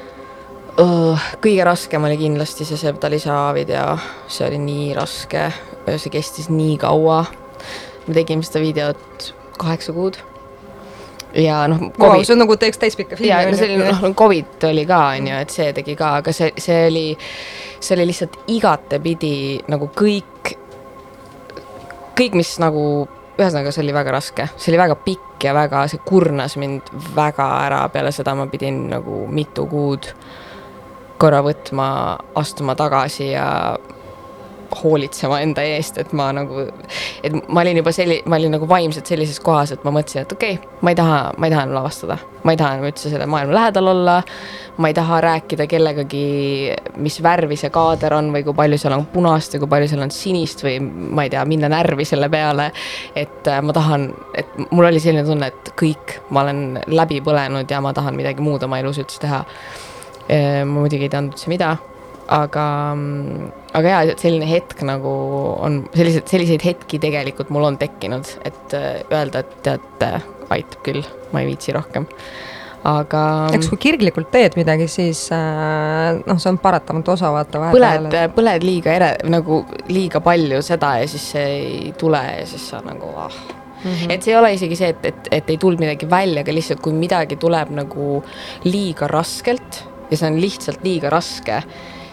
[1.43, 5.51] kõige raskem oli kindlasti see Sevdalisa video, see oli nii raske,
[5.97, 7.25] see kestis nii kaua.
[8.07, 10.30] me tegime seda videot kaheksa kuud
[11.35, 12.23] ja noh wow,.
[12.25, 13.31] see on nagu teeks täispikka filmi.
[13.31, 16.35] ja no see oli noh, Covid oli ka on ju, et see tegi ka, aga
[16.35, 17.07] see, see oli,
[17.79, 19.35] see oli lihtsalt igatepidi
[19.71, 20.53] nagu kõik,
[22.19, 22.85] kõik, mis nagu,
[23.39, 27.49] ühesõnaga, see oli väga raske, see oli väga pikk ja väga, see kurnas mind väga
[27.67, 30.13] ära, peale seda ma pidin nagu mitu kuud
[31.21, 31.87] korra võtma,
[32.41, 33.47] astuma tagasi ja
[34.83, 36.65] hoolitsema enda eest, et ma nagu,
[37.25, 40.35] et ma olin juba selli-, ma olin nagu vaimselt sellises kohas, et ma mõtlesin, et
[40.35, 42.19] okei okay,, ma ei taha, ma ei taha enam lavastada.
[42.41, 44.15] ma ei taha enam üldse selle maailma lähedal olla,
[44.81, 46.23] ma ei taha rääkida kellegagi,
[47.05, 50.07] mis värvi see kaader on või kui palju seal on punast või kui palju seal
[50.07, 52.71] on sinist või ma ei tea, minna närvi selle peale.
[53.15, 57.71] et äh, ma tahan, et mul oli selline tunne, et kõik, ma olen läbi põlenud
[57.71, 59.45] ja ma tahan midagi muud oma elus üldse teha.
[60.31, 61.77] Äh, ma muidugi ei teadnud üldse mida
[62.31, 62.67] aga,
[63.77, 65.15] aga jaa, selline hetk nagu
[65.59, 70.07] on, sellised, selliseid hetki tegelikult mul on tekkinud, et äh, öelda, et tead,
[70.51, 72.09] aitab küll, ma ei viitsi rohkem
[72.87, 73.23] aga.
[73.55, 78.09] eks kui kirglikult teed midagi, siis äh, noh, see on paratamatu osa, vaata vahepeal.
[78.09, 82.69] põled, põled liiga ere-, nagu liiga palju seda ja siis see ei tule ja siis
[82.73, 83.41] sa nagu ah
[83.81, 84.13] Mm -hmm.
[84.13, 86.83] et see ei ole isegi see, et, et, et ei tulnud midagi välja, aga lihtsalt
[86.85, 88.23] kui midagi tuleb nagu
[88.65, 91.63] liiga raskelt ja see on lihtsalt liiga raske,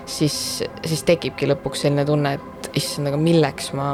[0.07, 3.89] siis, siis tekibki lõpuks selline tunne, et issand, aga milleks ma,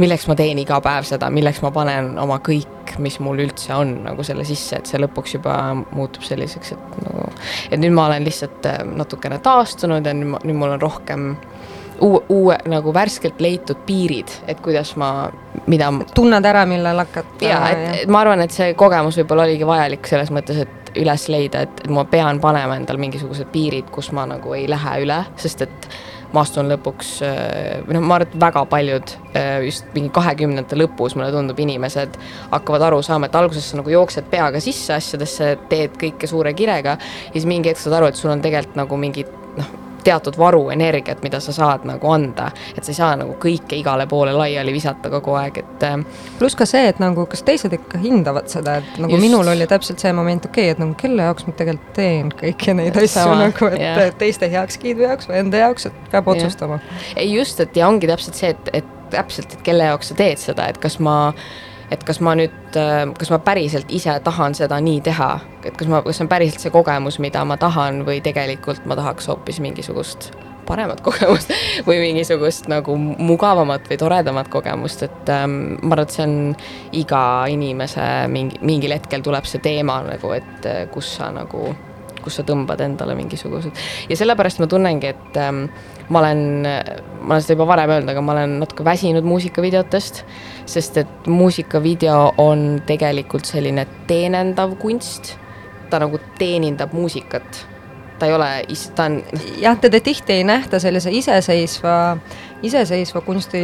[0.00, 3.96] milleks ma teen iga päev seda, milleks ma panen oma kõik, mis mul üldse on
[4.04, 5.56] nagu selle sisse, et see lõpuks juba
[5.94, 7.28] muutub selliseks, et nagu,
[7.70, 11.32] et nüüd ma olen lihtsalt äh, natukene taastunud ja nüüd, nüüd mul on rohkem
[12.00, 15.30] uue, uue nagu värskelt leitud piirid, et kuidas ma,
[15.70, 15.90] mida.
[16.14, 17.44] tunned ära, millal hakata.
[17.46, 21.28] ja, et, et ma arvan, et see kogemus võib-olla oligi vajalik selles mõttes, et üles
[21.32, 25.20] leida, et, et ma pean panema endal mingisugused piirid, kus ma nagu ei lähe üle,
[25.40, 25.88] sest et
[26.34, 30.78] ma astun lõpuks, äh, või noh, ma arvan, et väga paljud äh, just mingi kahekümnendate
[30.78, 32.18] lõpus, mulle tundub, inimesed
[32.50, 36.98] hakkavad aru saama, et alguses sa nagu jooksed peaga sisse asjadesse, teed kõike suure kirega
[36.98, 39.70] ja siis mingi hetk saad aru, et sul on tegelikult nagu mingid noh,
[40.04, 44.06] teatud varu energiat, mida sa saad nagu anda, et sa ei saa nagu kõike igale
[44.10, 45.86] poole laiali visata kogu aeg, et.
[45.88, 46.04] Ähm,
[46.38, 49.24] pluss ka see, et nagu kas teised ikka hindavad seda, et nagu just.
[49.24, 52.76] minul oli täpselt see moment, okei okay,, et nagu kelle jaoks ma tegelikult teen kõiki
[52.76, 54.02] neid asju nagu, et yeah.
[54.18, 56.34] teiste heakskiidu jaoks või enda jaoks, et peab yeah.
[56.34, 56.80] otsustama.
[57.16, 60.42] ei just, et ja ongi täpselt see, et, et täpselt, et kelle jaoks sa teed
[60.42, 61.16] seda, et kas ma
[61.92, 65.30] et kas ma nüüd, äh, kas ma päriselt ise tahan seda nii teha,
[65.64, 68.96] et kas ma, kas see on päriselt see kogemus, mida ma tahan või tegelikult ma
[68.98, 70.30] tahaks hoopis mingisugust
[70.64, 71.52] paremat kogemust
[71.86, 76.36] või mingisugust nagu mugavamat või toredamat kogemust, et ähm, ma arvan, et see on
[77.04, 81.68] iga inimese mingi, mingil hetkel tuleb see teema nagu, et äh, kus sa nagu,
[82.24, 85.66] kus sa tõmbad endale mingisugused ja sellepärast ma tunnengi, et ähm,
[86.08, 86.42] ma olen,
[87.20, 90.24] ma olen seda juba varem öelnud, aga ma olen natuke väsinud muusikavideotest,
[90.70, 95.36] sest et muusikavideo on tegelikult selline teenendav kunst,
[95.90, 97.64] ta nagu teenindab muusikat
[98.18, 98.48] ta ei ole,
[98.94, 99.22] ta on.
[99.60, 102.16] jah, teda tihti ei nähta sellise iseseisva
[102.64, 103.60] iseseisva kunsti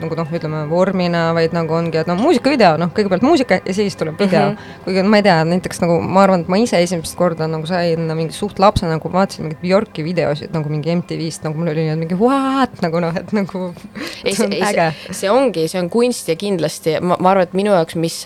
[0.00, 3.96] nagu noh, ütleme vormina, vaid nagu ongi, et no muusikavideo, noh, kõigepealt muusika ja siis
[3.98, 4.56] tuleb video mm.
[4.56, 4.84] -hmm.
[4.86, 8.10] kuigi ma ei tea, näiteks nagu ma arvan, et ma ise esimest korda nagu sain
[8.16, 12.18] mingi suht lapsena nagu vaatasin mingeid Bjorki videosid nagu mingi MTV-st, nagu mul oli mingi
[12.18, 13.70] what nagu noh, et nagu
[14.26, 14.90] ei, see ei, äge.
[15.10, 18.18] see ongi, see on kunst ja kindlasti ma, ma arvan, et minu jaoks, mis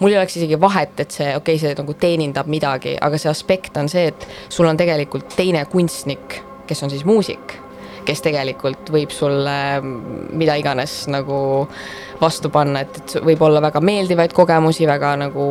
[0.00, 3.30] mul ei oleks isegi vahet, et see, okei okay,, see nagu teenindab midagi, aga see
[3.32, 7.61] aspekt on see, et sul on tegelikult teine kunstnik, kes on siis muusik
[8.06, 11.36] kes tegelikult võib sulle mida iganes nagu
[12.22, 15.44] vastu panna, et, et võib olla väga meeldivaid kogemusi, väga nagu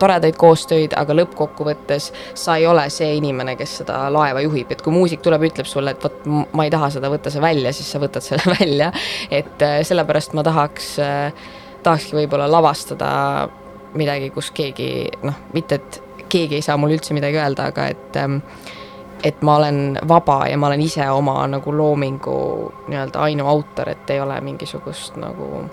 [0.00, 4.94] toredaid koostöid, aga lõppkokkuvõttes sa ei ole see inimene, kes seda laeva juhib, et kui
[4.94, 8.02] muusik tuleb, ütleb sulle, et vot ma ei taha seda, võta see välja, siis sa
[8.02, 8.92] võtad selle välja.
[9.30, 11.50] et äh, sellepärast ma tahaks, äh,
[11.82, 13.10] tahakski võib-olla lavastada
[13.98, 14.92] midagi, kus keegi
[15.26, 16.00] noh, mitte et
[16.32, 18.38] keegi ei saa mulle üldse midagi öelda, aga et ähm,
[19.22, 22.36] et ma olen vaba ja ma olen ise oma nagu loomingu
[22.88, 25.64] nii-öelda ainuautor, et ei ole mingisugust nagu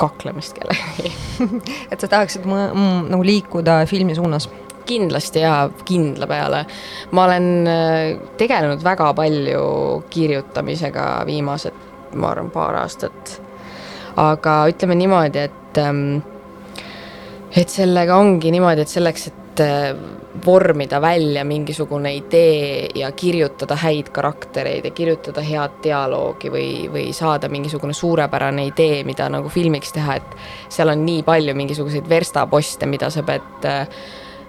[0.00, 1.12] kaklemist kellegagi
[1.92, 4.48] et sa tahaksid nagu liikuda filmi suunas?
[4.90, 6.64] kindlasti jaa, kindla peale.
[7.10, 9.60] ma olen äh, tegelenud väga palju
[10.10, 11.76] kirjutamisega viimased,
[12.18, 13.36] ma arvan, paar aastat.
[14.16, 16.18] aga ütleme niimoodi, et ähm,
[17.54, 19.96] et sellega ongi niimoodi, et selleks, et et äh,
[20.46, 27.48] vormida välja mingisugune idee ja kirjutada häid karaktereid ja kirjutada head dialoogi või, või saada
[27.48, 30.36] mingisugune suurepärane idee, mida nagu filmiks teha, et
[30.68, 34.04] seal on nii palju mingisuguseid verstaposte, mida sa pead äh,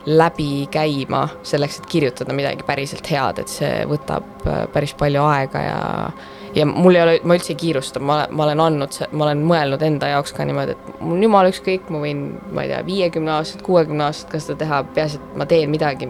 [0.05, 5.65] läbi käima selleks, et kirjutada midagi päriselt head, et see võtab äh, päris palju aega
[5.65, 5.81] ja
[6.55, 9.83] ja mul ei ole, ma üldse ei kiirusta, ma, ma olen andnud, ma olen mõelnud
[9.85, 13.33] enda jaoks ka niimoodi, et mul on jumala ükskõik, ma võin, ma ei tea, viiekümne
[13.37, 16.09] aastaselt, kuuekümne aastaselt ka seda teha, peaasi, et ma teen midagi,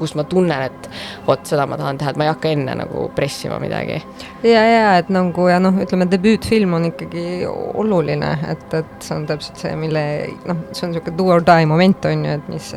[0.00, 0.90] kus ma tunnen, et
[1.26, 4.00] vot seda ma tahan teha, et ma ei hakka enne nagu pressima midagi.
[4.46, 9.26] ja, ja et nagu ja noh, ütleme debüütfilm on ikkagi oluline, et, et see on
[9.28, 10.04] täpselt see, mille
[10.48, 12.74] noh, see on niisugune do or die moment on ju, et mis,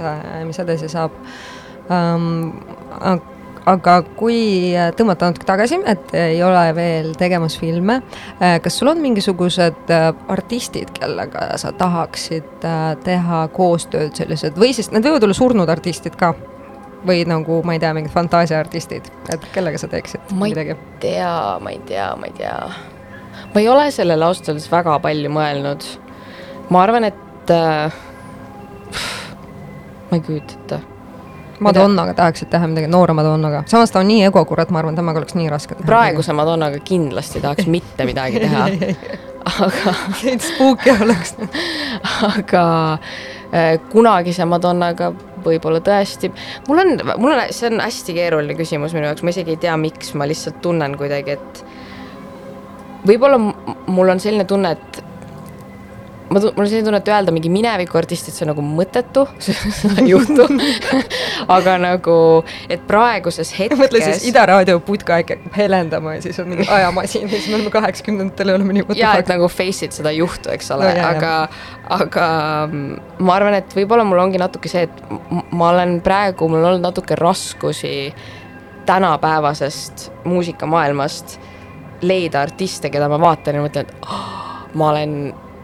[0.49, 1.21] mis edasi saab
[1.89, 3.29] um,.
[3.69, 7.99] Aga kui tõmmata natuke tagasi, et ei ole veel tegemas filme,
[8.39, 9.93] kas sul on mingisugused
[10.33, 12.65] artistid, kellega sa tahaksid
[13.05, 16.33] teha koostööd sellised või siis need võivad olla surnud artistid ka
[17.07, 20.75] või nagu ma ei tea, mingid fantaasiaartistid, et kellega sa teeksid ma midagi?
[20.75, 22.55] ma ei tea, ma ei tea, ma ei tea.
[23.53, 25.89] ma ei ole sellele ausalt öeldes väga palju mõelnud.
[26.71, 28.01] ma arvan, et äh,
[30.09, 30.92] ma ei kujuta ette.
[31.63, 35.21] Madonnaga tahaksid teha midagi, noore Madonnaga, samas ta on nii ego, kurat, ma arvan, temaga
[35.23, 38.67] oleks nii raske praeguse Madonnaga kindlasti tahaks mitte midagi teha.
[39.43, 39.91] Aga.
[40.39, 41.35] spooky oleks.
[42.23, 42.65] Aga
[43.51, 45.11] äh, kunagise Madonnaga
[45.43, 46.31] võib-olla tõesti,
[46.67, 49.75] mul on, mul on, see on hästi keeruline küsimus minu jaoks, ma isegi ei tea,
[49.79, 51.63] miks, ma lihtsalt tunnen kuidagi, et
[53.07, 55.03] võib-olla mul on selline tunne, et
[56.33, 60.01] ma, mul on selline tunne, et öelda mingi minevikuartist, et see on nagu mõttetu, seda
[60.01, 60.47] ei juhtu
[61.53, 62.17] aga nagu,
[62.71, 63.79] et praeguses hetkes.
[63.83, 65.19] mõtle siis Ida raadio putka
[65.57, 68.87] helendama ja siis on mingi ajamasin ja siis me oleme kaheksakümnendatel ja oleme nii.
[68.99, 71.33] ja, et nagu face'id seda ei juhtu, eks ole no,, aga,
[71.97, 72.27] aga
[72.67, 76.71] mm, ma arvan, et võib-olla mul ongi natuke see, et ma olen praegu, mul on
[76.73, 78.13] olnud natuke raskusi
[78.85, 81.37] tänapäevasest muusikamaailmast
[82.03, 84.25] leida artiste, keda ma vaatan ja mõtlen, et oh,
[84.79, 85.15] ma olen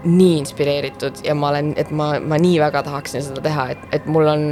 [0.04, 4.08] nii inspireeritud ja ma olen, et ma, ma nii väga tahaksin seda teha, et, et
[4.08, 4.46] mul on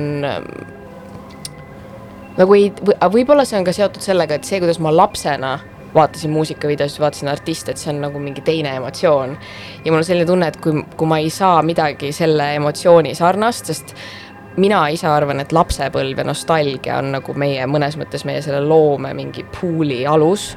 [2.37, 5.57] nagu ei või,, võib-olla see on ka seotud sellega, et see, kuidas ma lapsena
[5.95, 9.37] vaatasin muusikavideosid, vaatasin artiste, et see on nagu mingi teine emotsioon.
[9.85, 13.71] ja mul on selline tunne, et kui, kui ma ei saa midagi selle emotsiooni sarnast,
[13.71, 13.95] sest
[14.57, 19.13] mina ise arvan, et lapsepõlv ja nostalgia on nagu meie mõnes mõttes meie selle loome
[19.17, 20.51] mingi pool'i alus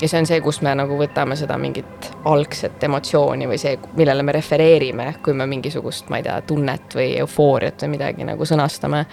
[0.00, 4.24] ja see on see, kus me nagu võtame seda mingit algset emotsiooni või see, millele
[4.26, 9.04] me refereerime, kui me mingisugust, ma ei tea, tunnet või eufooriat või midagi nagu sõnastame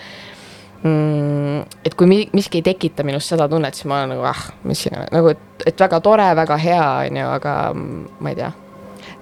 [0.84, 1.64] mm,.
[1.86, 5.10] et kui miski ei tekita minus seda tunnet, siis ma olen nagu ah, mis iganes,
[5.16, 8.54] nagu et, väga tore, väga hea, on ju, aga ma ei tea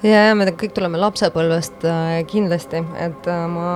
[0.04, 3.68] ja, ja me kõik tuleme lapsepõlvest äh, kindlasti, et äh, ma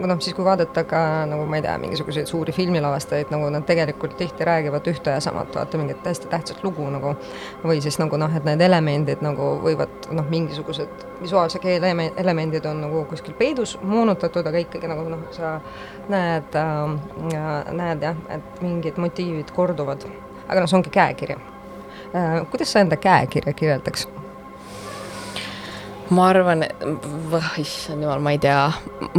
[0.00, 4.16] noh, siis kui vaadata ka nagu ma ei tea, mingisuguseid suuri filmilavastajaid, nagu nad tegelikult
[4.20, 7.14] tihti räägivad ühte ja samat, vaata mingit hästi tähtsat lugu nagu
[7.64, 12.82] või siis nagu noh, et need elemendid nagu võivad noh, mingisugused visuaalse keele elemendid on
[12.86, 15.58] nagu kuskil peidus moonutatud, aga ikkagi nagu noh, sa
[16.08, 20.08] näed äh,, näed jah, et mingid motiivid korduvad.
[20.48, 22.46] aga noh, see ongi käekiri äh,.
[22.50, 24.08] kuidas sa enda käekirja kirjeldaks?
[26.14, 26.64] Ma arvan,
[27.60, 28.62] issand jumal, ma ei tea,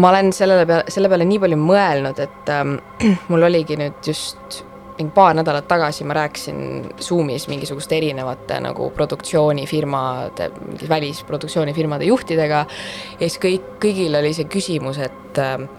[0.01, 2.79] ma olen sellele peale, selle peale nii palju mõelnud, et ähm,
[3.31, 4.63] mul oligi nüüd just
[4.99, 10.49] mingi paar nädalat tagasi ma rääkisin Zoomis mingisuguste erinevate nagu produktsioonifirmade,
[10.89, 12.65] välisproduktsioonifirmade juhtidega.
[13.13, 15.69] Ja siis kõik, kõigil oli see küsimus, et, ähm,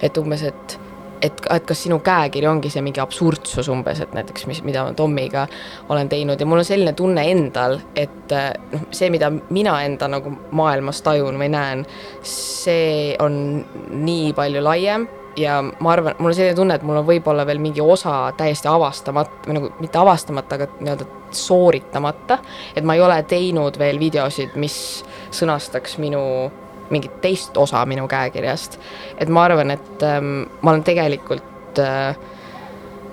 [0.00, 0.78] et umbes, et
[1.22, 4.96] et, et kas sinu käekiri ongi see mingi absurdsus umbes, et näiteks mis, mida ma
[4.96, 5.46] Tommiga
[5.92, 8.34] olen teinud ja mul on selline tunne endal, et
[8.72, 11.86] noh, see, mida mina enda nagu maailmas tajun või näen,
[12.26, 17.06] see on nii palju laiem ja ma arvan, mul on selline tunne, et mul on
[17.06, 22.38] võib-olla veel mingi osa täiesti avastamata või nagu mitte avastamata, aga nii-öelda sooritamata.
[22.76, 26.50] et ma ei ole teinud veel videosid, mis sõnastaks minu
[26.90, 28.78] mingit teist osa minu käekirjast.
[29.18, 32.16] et ma arvan, et ähm, ma olen tegelikult äh,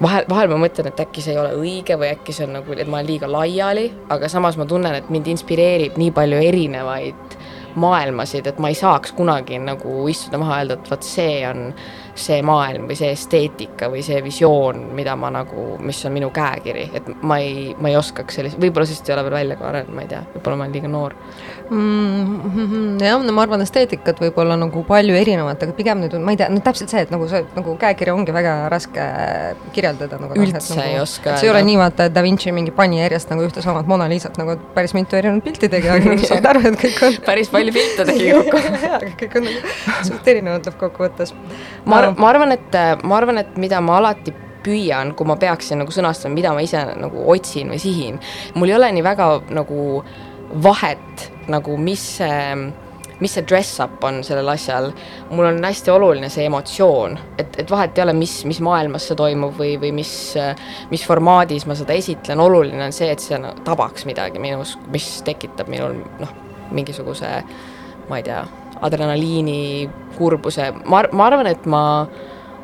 [0.02, 2.74] vahel, vahel ma mõtlen, et äkki see ei ole õige või äkki see on nagu,
[2.78, 7.38] et ma olen liiga laiali, aga samas ma tunnen, et mind inspireerib nii palju erinevaid
[7.78, 11.68] maailmasid, et ma ei saaks kunagi nagu istuda maha ja öelda, et vot see on
[12.22, 16.88] see maailm või see esteetika või see visioon, mida ma nagu, mis on minu käekiri,
[16.98, 19.96] et ma ei, ma ei oskaks sellist, võib-olla sest ei ole veel välja ka arenenud,
[19.96, 21.16] ma ei tea, võib-olla ma olen liiga noor
[21.70, 22.98] mm.
[23.04, 26.40] jah, no ma arvan, esteetikat võib olla nagu palju erinevat, aga pigem nüüd, ma ei
[26.40, 29.08] tea, no täpselt see, et nagu see nagu käekiri ongi väga raske
[29.76, 30.38] kirjeldada nagu.
[30.38, 31.38] üldse nagu, ei oska.
[31.38, 34.08] see ei ole nii, vaata, et Da Vinci mingi pani järjest nagu ühte samat Mona
[34.10, 37.52] Lisat nagu päris mitu erinevat pilti tegi, aga nagu saad aru, et kõik on päris
[37.54, 41.36] palju pilte tegi kokku jaa, aga kõik on nagu suht erinevad lõppkokkuvõttes.
[41.86, 44.34] ma ar-, ma arvan, et, ma arvan, et mida ma alati
[44.66, 48.20] püüan, kui ma peaksin nagu sõnastama, mida ma ise nagu otsin või sihin,
[48.56, 50.04] mul ei ole nii väga nagu
[50.64, 52.42] vahet nagu, mis see
[53.18, 54.92] mis see dress-up on sellel asjal,
[55.32, 59.18] mul on hästi oluline see emotsioon, et, et vahet ei ole, mis, mis maailmas see
[59.18, 60.12] toimub või, või mis,
[60.92, 65.10] mis formaadis ma seda esitlen, oluline on see, et see no, tabaks midagi minus, mis
[65.26, 66.36] tekitab minul noh,
[66.78, 67.32] mingisuguse
[68.08, 68.44] ma ei tea,
[68.82, 71.82] adrenaliini, kurbuse, ma, ma arvan, et ma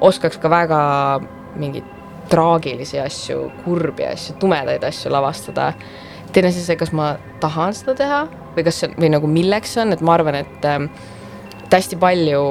[0.03, 0.79] oskaks ka väga
[1.59, 1.89] mingeid
[2.31, 5.73] traagilisi asju, kurbi asju, tumedaid asju lavastada.
[6.33, 8.23] teine asi see, kas ma tahan seda teha
[8.55, 10.87] või kas see, või nagu milleks see on, et ma arvan, et äh,
[11.73, 12.41] hästi palju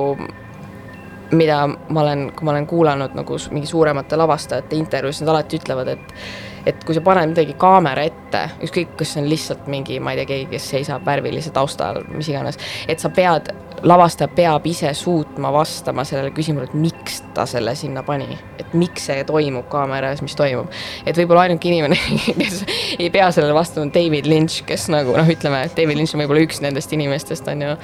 [1.33, 5.93] mida ma olen, kui ma olen kuulanud nagu mingi suuremate lavastajate intervjuus, nad alati ütlevad,
[5.95, 10.15] et et kui sa paned midagi kaamera ette, ükskõik, kas see on lihtsalt mingi, ma
[10.15, 12.61] ei tea, keegi, kes seisab värvilise tausta all, mis iganes,
[12.91, 13.53] et sa pead,
[13.83, 18.39] lavastaja peab ise suutma vastama sellele küsimusele, et miks ta selle sinna pani.
[18.59, 20.71] et miks see toimub kaamera ees, mis toimub.
[21.07, 21.99] et võib-olla ainuke inimene,
[22.41, 22.63] kes
[22.99, 26.45] ei pea sellele vastama, on David Lynch, kes nagu noh, ütleme, David Lynch on võib-olla
[26.47, 27.77] üks nendest inimestest, on ju,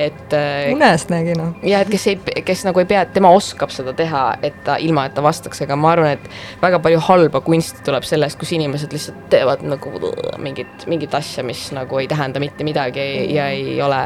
[0.00, 1.52] et äh, unest nägi noh.
[1.66, 4.78] jah, et kes ei, kes nagu ei pea, et tema oskab seda teha, et ta,
[4.80, 8.38] ilma et ta vastaks, aga ma arvan, et väga palju halba kunsti tuleb selle sellest,
[8.38, 9.90] kus inimesed lihtsalt teevad nagu
[10.42, 13.32] mingit, mingit asja, mis nagu ei tähenda mitte midagi mm.
[13.34, 14.02] ja ei ole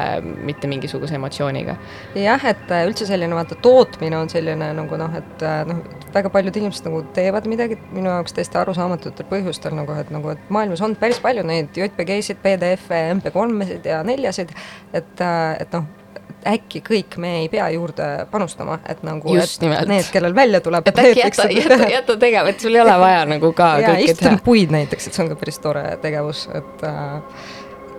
[0.47, 1.77] mitte mingisuguse emotsiooniga.
[2.17, 5.83] jah, et äh, üldse selline vaata tootmine on selline nagu noh, et äh, noh,
[6.15, 10.51] väga paljud inimesed nagu teevad midagi minu jaoks täiesti arusaamatutel põhjustel nagu, et nagu, et
[10.55, 14.57] maailmas on päris palju neid JPG-sid, PDF-e, MP3-sid ja neljasid,
[14.97, 16.06] et, äh, et noh
[16.47, 19.89] äkki kõik me ei pea juurde panustama, et nagu just nimelt.
[19.91, 20.89] need, kellel välja tuleb.
[20.89, 24.41] et äkki jäta, jäta, jäta tegema, et sul ei ole vaja nagu ka ja istutan
[24.45, 27.47] puid näiteks, et see on ka päris tore tegevus, et äh,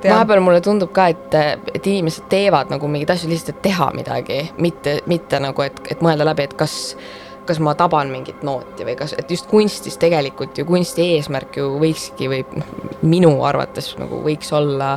[0.04, 1.38] vahepeal mulle tundub ka, et,
[1.74, 6.04] et inimesed teevad nagu mingeid asju lihtsalt, et teha midagi, mitte, mitte nagu, et, et
[6.06, 6.78] mõelda läbi, et kas
[7.48, 11.74] kas ma taban mingit nooti või kas, et just kunstis tegelikult ju kunsti eesmärk ju
[11.82, 12.72] võikski või noh,
[13.08, 14.96] minu arvates nagu võiks olla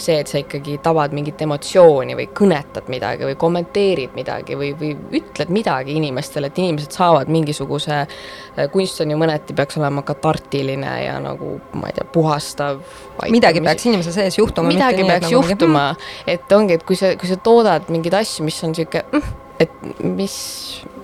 [0.00, 4.92] see, et sa ikkagi tabad mingit emotsiooni või kõnetad midagi või kommenteerid midagi või, või
[5.20, 10.94] ütled midagi inimestele, et inimesed saavad mingisuguse, äh, kunst on ju mõneti, peaks olema katartiline
[11.04, 12.80] ja nagu ma ei tea, puhastav.
[13.28, 14.72] midagi peaks inimese sees juhtuma.
[14.72, 15.86] midagi peaks nagu juhtuma,
[16.26, 20.04] et ongi, et kui sa, kui sa toodad mingeid asju, mis on niisugune, mm, et
[20.04, 20.36] mis,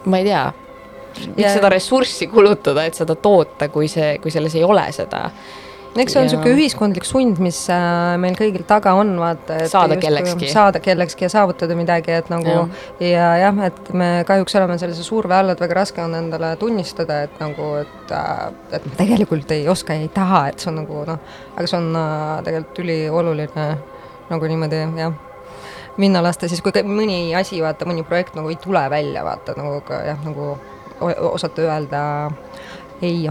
[0.07, 0.47] ma ei tea,
[1.35, 1.55] miks ja...
[1.59, 5.29] seda ressurssi kulutada, et seda toota, kui see, kui selles ei ole seda
[6.03, 9.59] eks see on niisugune ühiskondlik sund, mis äh, meil kõigil taga on, vaata.
[9.71, 10.49] saada kellekski.
[10.53, 12.65] saada kellekski ja saavutada midagi, et nagu ja.
[13.01, 17.23] ja jah, et me kahjuks oleme sellise surve all, et väga raske on endale tunnistada,
[17.27, 20.81] et nagu, et, äh, et ma tegelikult ei oska ja ei taha, et see on
[20.83, 23.69] nagu noh, aga see on äh, tegelikult ülioluline
[24.27, 25.23] nagu niimoodi jah
[25.97, 29.81] minna lasta siis, kui mõni asi, vaata, mõni projekt nagu ei tule välja, vaata nagu
[29.87, 30.57] ka jah, nagu
[31.01, 32.03] osata öelda
[33.03, 33.29] ei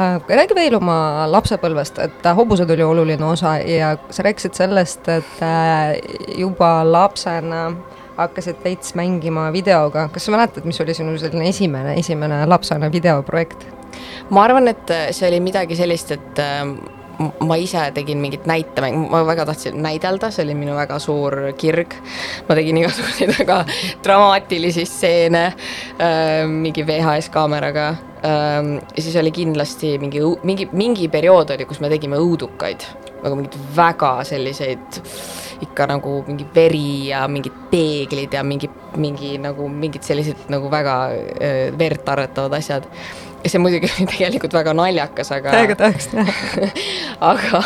[0.00, 5.38] Äh, räägi veel oma lapsepõlvest, et hobused oli oluline osa ja sa rääkisid sellest, et
[5.40, 5.94] äh,
[6.36, 7.70] juba lapsena
[8.18, 13.64] hakkasid veits mängima videoga, kas sa mäletad, mis oli sinu selline esimene, esimene lapsena videoprojekt?
[14.28, 16.44] ma arvan, et see oli midagi sellist, et
[17.18, 21.96] ma ise tegin mingit näitemängu, ma väga tahtsin näidelda, see oli minu väga suur kirg.
[22.48, 23.62] ma tegin igasuguseid väga
[24.04, 27.88] dramaatilisi stseene äh, mingi VHS kaameraga
[28.24, 28.76] ähm,.
[28.98, 32.86] siis oli kindlasti mingi, mingi, mingi periood oli, kus me tegime õudukaid,
[33.24, 35.02] nagu mingeid väga selliseid
[35.64, 38.68] ikka nagu mingi veri ja mingid peeglid ja mingi,
[39.00, 40.96] mingi nagu mingid sellised nagu väga
[41.40, 45.52] äh, verd arretavad asjad ja see muidugi oli tegelikult väga naljakas, aga.
[45.54, 46.70] täiega tahaks näha.
[47.26, 47.62] Aga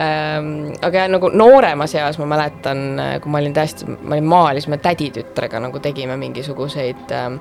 [0.00, 0.48] ähm,,
[0.82, 2.80] aga jah, nagu nooremas eas ma mäletan,
[3.22, 7.38] kui ma olin täiesti, ma olin maal, siis me täditütrega nagu tegime mingisuguseid ähm,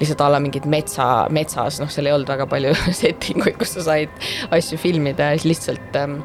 [0.00, 3.76] lihtsalt a la mingeid metsa, metsas, noh, seal ei olnud väga palju setting uid, kus
[3.76, 5.30] sa said asju filmida.
[5.30, 6.18] Ja siis lihtsalt ähm,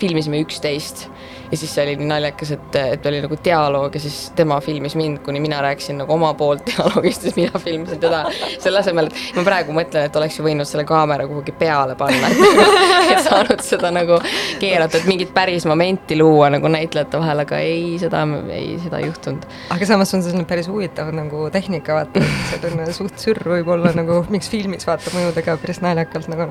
[0.00, 1.10] filmisime üksteist
[1.50, 4.94] ja siis see oli nii naljakas, et, et oli nagu dialoog ja siis tema filmis
[4.98, 8.22] mind, kuni mina rääkisin nagu oma poolt dialoogist, siis mina filmisin teda.
[8.58, 12.30] selle asemel, et ma praegu mõtlen, et oleks ju võinud selle kaamera kuhugi peale panna,
[13.12, 14.20] et saanud seda nagu
[14.62, 18.22] keerata, et mingit päris momenti luua nagu näitlejate vahel, aga ei, seda,
[18.54, 19.46] ei, seda ei juhtunud.
[19.74, 22.24] aga samas on see selline päris huvitav nagu tehnika, vaata,
[22.54, 26.50] selline suht sürr võib olla nagu, miks filmis vaata mõjudega päris naljakalt nagu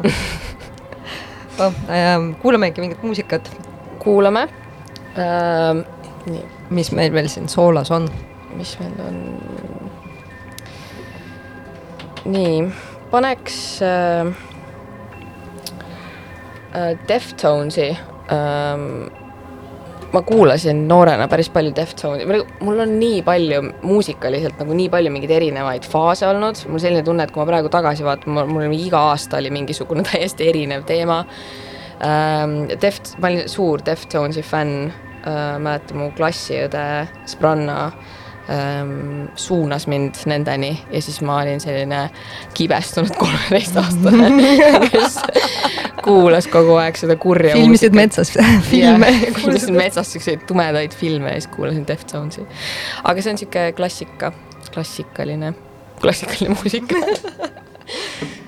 [1.60, 1.84] noh
[2.42, 3.52] kuulamegi mingit muusikat.
[4.00, 4.48] kuulame
[5.18, 5.86] ähm,.
[6.70, 8.10] mis meil veel siin soolas on?
[8.58, 9.22] mis meil on?
[12.30, 12.72] nii,
[13.12, 14.28] paneks äh,
[16.76, 17.90] äh, Deftonesi
[18.32, 19.10] ähm,
[20.14, 22.26] ma kuulasin noorena päris palju Deftone'i,
[22.66, 27.26] mul on nii palju muusikaliselt nagu nii palju mingeid erinevaid faase olnud, mul selline tunne,
[27.26, 31.24] et kui ma praegu tagasi vaatan, mul, mul iga aasta oli mingisugune täiesti erinev teema
[32.06, 32.82] ähm,.
[32.82, 37.92] Deft, ma olin suur Deftonesi fänn äh,, mäletan mu klassiõde Spranna
[38.50, 42.10] ähm, suunas mind nendeni ja siis ma olin selline
[42.58, 44.56] kibestunud kolmeteistaastane
[44.94, 45.20] kes
[46.04, 48.34] kuulas kogu aeg seda kurja filmisid metsas
[48.72, 52.46] filme kuulasin metsas siukseid tumedaid filme ja siis kuulasin Deftonesi.
[53.04, 54.34] aga see on siuke klassika,
[54.74, 55.54] klassikaline,
[56.02, 57.04] klassikaline muusika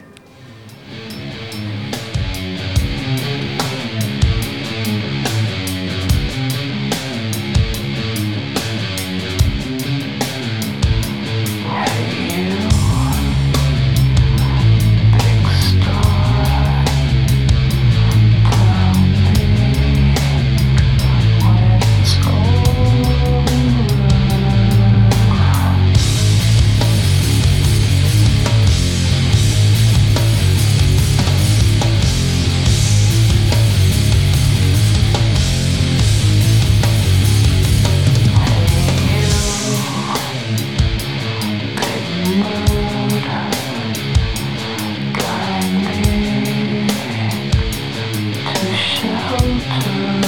[49.79, 50.20] Thank you.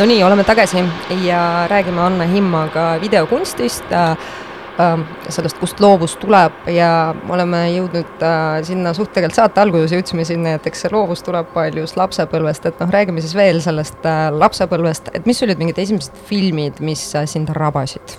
[0.00, 0.80] No nii, oleme tagasi
[1.26, 4.10] ja räägime Anna Himmaga videokunstist äh,,
[4.80, 10.24] äh, sellest, kust loovus tuleb ja oleme jõudnud äh, sinna suht tegelikult saate alguses jõudsime
[10.24, 14.08] sinna, et eks see loovus tuleb palju just lapsepõlvest, et noh, räägime siis veel sellest
[14.08, 18.16] äh, lapsepõlvest, et mis olid mingid esimesed filmid, mis sind rabasid?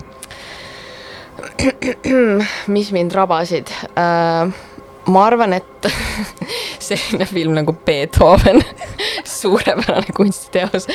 [2.78, 4.70] mis mind rabasid äh,?
[5.10, 5.88] Ma arvan, et
[6.86, 8.62] selline film nagu Beethoven
[9.38, 10.86] suurepärane kunstiteos.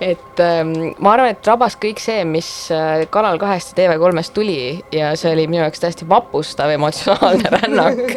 [0.00, 4.56] et ähm, ma arvan, et rabas kõik see, mis äh, Kanal kahest ja TV3-st tuli
[4.94, 8.16] ja see oli minu jaoks täiesti vapustav emotsionaalne rännak.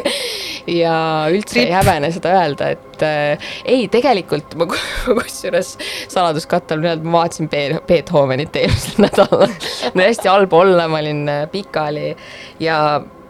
[0.66, 0.96] ja
[1.32, 1.66] üldse Rip.
[1.68, 5.76] ei häbene seda öelda, et äh, ei, tegelikult ma kusjuures
[6.08, 9.52] saladuskatte all ma vaatasin Be-, Beethovenit eelmisel nädalal.
[9.92, 12.14] mul oli hästi halb olla, ma olin äh, pikali
[12.60, 12.80] ja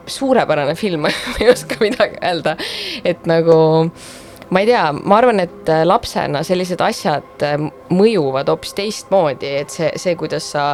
[0.07, 2.57] suurepärane film ma ei oska midagi öelda,
[3.05, 3.59] et nagu
[4.51, 7.47] ma ei tea, ma arvan, et lapsena sellised asjad
[7.91, 10.67] mõjuvad hoopis teistmoodi, et see, see, kuidas sa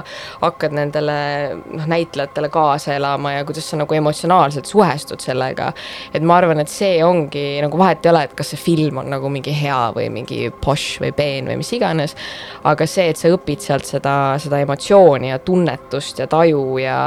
[0.43, 1.17] hakkad nendele
[1.61, 5.73] noh, näitlejatele kaasa elama ja kuidas sa nagu emotsionaalselt suhestud sellega.
[6.15, 9.11] et ma arvan, et see ongi nagu vahet ei ole, et kas see film on
[9.13, 12.17] nagu mingi hea või mingi pošš või peen või mis iganes.
[12.65, 16.99] aga see, et sa õpid sealt seda, seda emotsiooni ja tunnetust ja taju ja,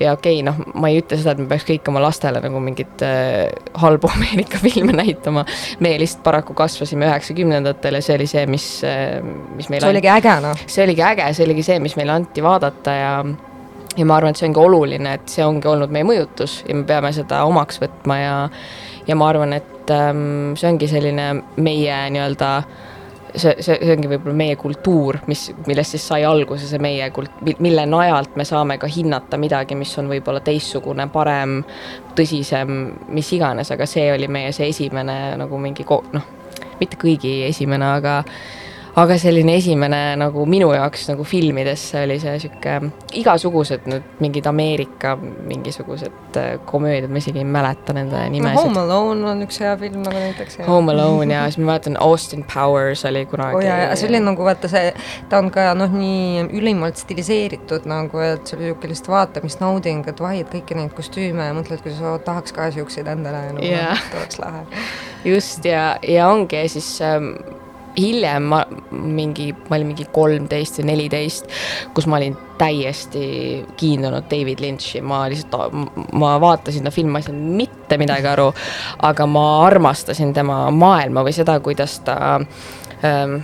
[0.00, 2.62] ja okei okay,, noh, ma ei ütle seda, et me peaks kõik oma lastele nagu
[2.62, 3.50] mingeid äh,
[3.80, 5.44] halbu Ameerika filme näitama.
[5.80, 8.66] me lihtsalt paraku kasvasime üheksakümnendatel ja see oli see, mis,
[9.56, 10.66] mis meil see oligi äge, noh.
[10.66, 13.14] see oligi äge, see oligi see, mis meile anti vaadata ja
[13.98, 16.86] ja ma arvan, et see ongi oluline, et see ongi olnud meie mõjutus ja me
[16.88, 18.36] peame seda omaks võtma ja
[19.08, 21.26] ja ma arvan, et ähm, see ongi selline
[21.58, 22.50] meie nii-öelda
[23.34, 27.42] see, see, see ongi võib-olla meie kultuur, mis, millest siis sai alguse see meie kult-,
[27.62, 31.60] mille najalt me saame ka hinnata midagi, mis on võib-olla teistsugune, parem,
[32.18, 32.76] tõsisem,
[33.14, 36.26] mis iganes, aga see oli meie see esimene nagu mingi ko-, noh,
[36.80, 38.20] mitte kõigi esimene, aga
[38.98, 42.76] aga selline esimene nagu minu jaoks nagu filmidesse oli see sihuke
[43.20, 48.64] igasugused need mingid Ameerika mingisugused äh, komöödiad, ma isegi ei mäleta nende nimesid no,.
[48.66, 50.58] Home Alone on üks hea film nagu näiteks.
[50.66, 53.66] Home Alone ja siis ma mäletan Austin Powers oli kunagi oh,.
[53.66, 54.90] ja, see oli nagu vaata see,
[55.30, 60.50] ta on ka noh, nii ülimalt stiliseeritud nagu, et oli sihuke lihtsalt vaatamisnauding, et vahid
[60.50, 64.66] kõiki neid kostüüme ja mõtled, kuidas oh, tahaks ka siukseid endale nagu yeah., oleks lahe.
[65.24, 67.34] just ja, ja ongi ja siis ähm,
[68.00, 71.50] hiljem ma mingi, ma olin mingi kolmteist või neliteist,
[71.94, 73.24] kus ma olin täiesti
[73.80, 75.76] kiindunud David Lynch'i, ma lihtsalt,
[76.20, 78.50] ma vaatasin ta filmi, ma ei saanud mitte midagi aru,
[79.08, 82.18] aga ma armastasin tema maailma või seda, kuidas ta
[83.04, 83.40] ähm,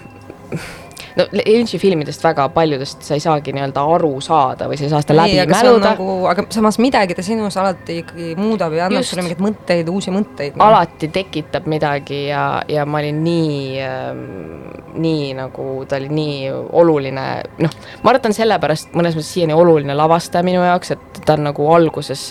[1.17, 5.03] no Lynch'i filmidest väga paljudest sa ei saagi nii-öelda aru saada või sa ei saa
[5.05, 5.95] seda läbi mäluda.
[5.95, 10.15] Nagu, aga samas midagi ta sinus alati ikkagi muudab ja annab sulle mingeid mõtteid, uusi
[10.15, 10.67] mõtteid no..
[10.69, 16.51] alati tekitab midagi ja, ja ma olin nii äh,, nii nagu, ta oli nii
[16.81, 17.27] oluline,
[17.63, 21.21] noh, ma arvan, et ta on sellepärast mõnes mõttes siiani oluline lavastaja minu jaoks, et
[21.27, 22.29] ta on nagu alguses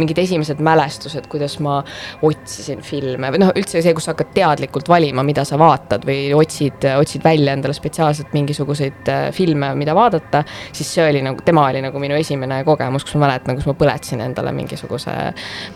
[0.00, 1.78] mingid esimesed mälestused, kuidas ma
[2.26, 6.30] otsisin filme või noh, üldse see, kus sa hakkad teadlikult valima, mida sa vaatad või
[6.36, 11.42] otsid, otsid välja endale spetsiaalselt reaalselt mingisuguseid äh, filme, mida vaadata, siis see oli nagu,
[11.44, 15.14] tema oli nagu minu esimene kogemus, kus ma mäletan, kus ma põletasin endale mingisuguse,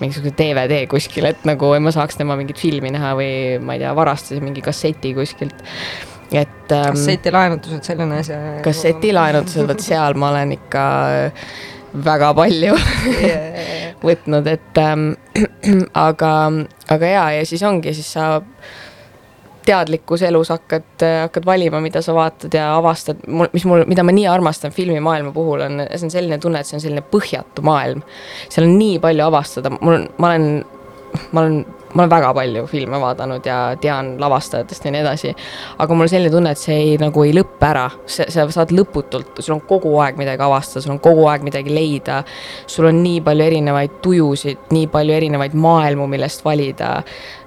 [0.00, 3.94] mingisuguse DVD kuskil, et nagu ma saaks tema mingit filmi näha või ma ei tea,
[3.94, 5.64] varastasin mingi kasseti kuskilt
[6.30, 6.94] et ähm,.
[6.94, 8.32] kassetilaenutused, selline asi.
[8.62, 10.84] kassetilaenutused, vot seal ma olen ikka
[12.06, 12.76] väga palju
[14.06, 15.10] võtnud, et ähm,
[16.08, 16.34] aga,
[16.88, 18.36] aga jaa, ja siis ongi, siis sa
[19.70, 23.22] teadlikus elus hakkad, hakkad valima, mida sa vaatad ja avastad,
[23.54, 26.78] mis mul, mida ma nii armastan filmimaailma puhul on, see on selline tunne, et see
[26.78, 28.02] on selline põhjatu maailm.
[28.48, 30.48] seal on nii palju avastada, mul on, ma olen,
[31.30, 31.60] ma olen
[31.94, 35.34] ma olen väga palju filme vaadanud ja tean lavastajatest ja nii edasi.
[35.78, 38.74] aga mul on selline tunne, et see ei, nagu ei lõppe ära, sa, sa saad
[38.76, 42.22] lõputult, sul on kogu aeg midagi avastada, sul on kogu aeg midagi leida.
[42.66, 46.96] sul on nii palju erinevaid tujusid, nii palju erinevaid maailmu, millest valida.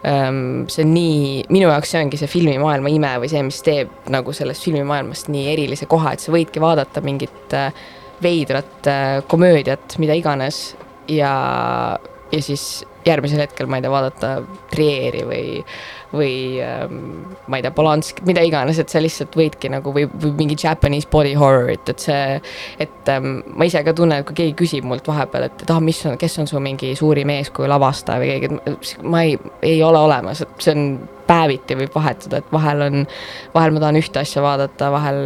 [0.04, 4.12] Ehm, see on nii, minu jaoks see ongi see filmimaailma ime või see, mis teeb
[4.12, 7.72] nagu sellest filmimaailmast nii erilise koha, et sa võidki vaadata mingit äh,
[8.24, 10.74] veidrat äh, komöödiat, mida iganes
[11.08, 11.34] ja,
[12.32, 14.32] ja siis järgmisel hetkel, ma ei tea, vaadata
[14.72, 15.46] Trieri või,
[16.14, 16.34] või
[16.64, 17.00] ähm,
[17.48, 21.10] ma ei tea, Polanski, mida iganes, et sa lihtsalt võidki nagu või, või mingi Japanese
[21.12, 22.38] body horror'it, et see,
[22.84, 25.82] et ähm, ma ise ka tunnen, et kui keegi küsib mult vahepeal, et, et ah,
[25.84, 30.04] mis on, kes on su mingi suurim eeskuju lavastaja või keegi, ma ei, ei ole
[30.08, 30.88] olemas, et see on
[31.34, 33.06] päeviti võib vahetuda, et vahel on,
[33.56, 35.20] vahel ma tahan ühte asja vaadata, vahel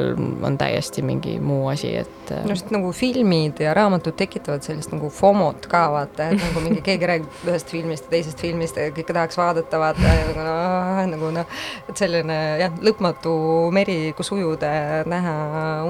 [0.47, 2.31] on täiesti mingi muu asi, et.
[2.31, 6.83] Äh, just nagu filmid ja raamatud tekitavad sellist nagu FOMO-t ka vaata, et nagu mingi
[6.87, 11.01] keegi räägib ühest filmist ja teisest filmist ja kõike tahaks vaadata, vaata ja nagu noh,
[11.13, 13.33] nagu noh, et selline jah, lõpmatu
[13.75, 15.37] meri, kus ujuda ja näha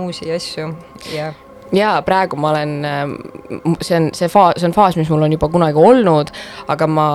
[0.01, 0.71] uusi asju
[1.13, 1.33] ja
[1.75, 2.75] jaa, praegu ma olen,
[3.81, 6.31] see on see faas, see on faas, mis mul on juba kunagi olnud,
[6.71, 7.07] aga ma,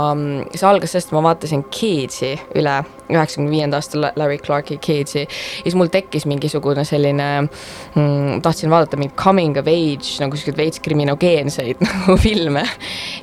[0.53, 2.75] see algas sellest, ma vaatasin Kids'i üle,
[3.13, 5.25] üheksakümne viienda aasta Larry Clarke'i Kids'i.
[5.25, 10.59] ja siis mul tekkis mingisugune selline mm,, tahtsin vaadata mingit coming of age nagu siukseid
[10.61, 12.65] veits kriminogeenseid nagu filme.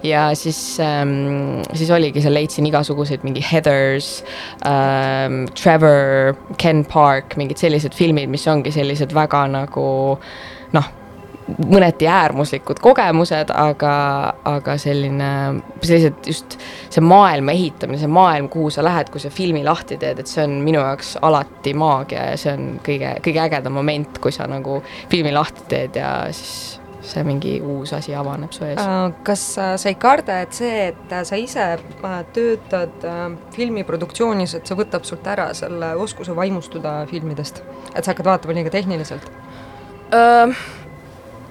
[0.03, 4.23] ja siis ähm,, siis oligi seal leidsin igasuguseid mingi Heathers
[4.65, 9.89] ähm,, Trevor, Ken Park, mingid sellised filmid, mis ongi sellised väga nagu
[10.73, 10.95] noh
[11.58, 13.93] mõneti äärmuslikud kogemused, aga,
[14.50, 15.30] aga selline,
[15.82, 16.58] sellised just
[16.89, 20.43] see maailma ehitamine, see maailm, kuhu sa lähed, kui sa filmi lahti teed, et see
[20.45, 24.82] on minu jaoks alati maagia ja see on kõige, kõige ägedam moment, kui sa nagu
[25.12, 26.80] filmi lahti teed ja siis
[27.10, 28.80] see mingi uus asi avaneb su ees.
[28.82, 33.22] Äh, kas sa ei karda, et see, et sa ise äh, töötad äh,
[33.56, 38.74] filmiproduktsioonis, et see võtab sult ära selle oskuse vaimustuda filmidest, et sa hakkad vaatama liiga
[38.74, 39.32] tehniliselt?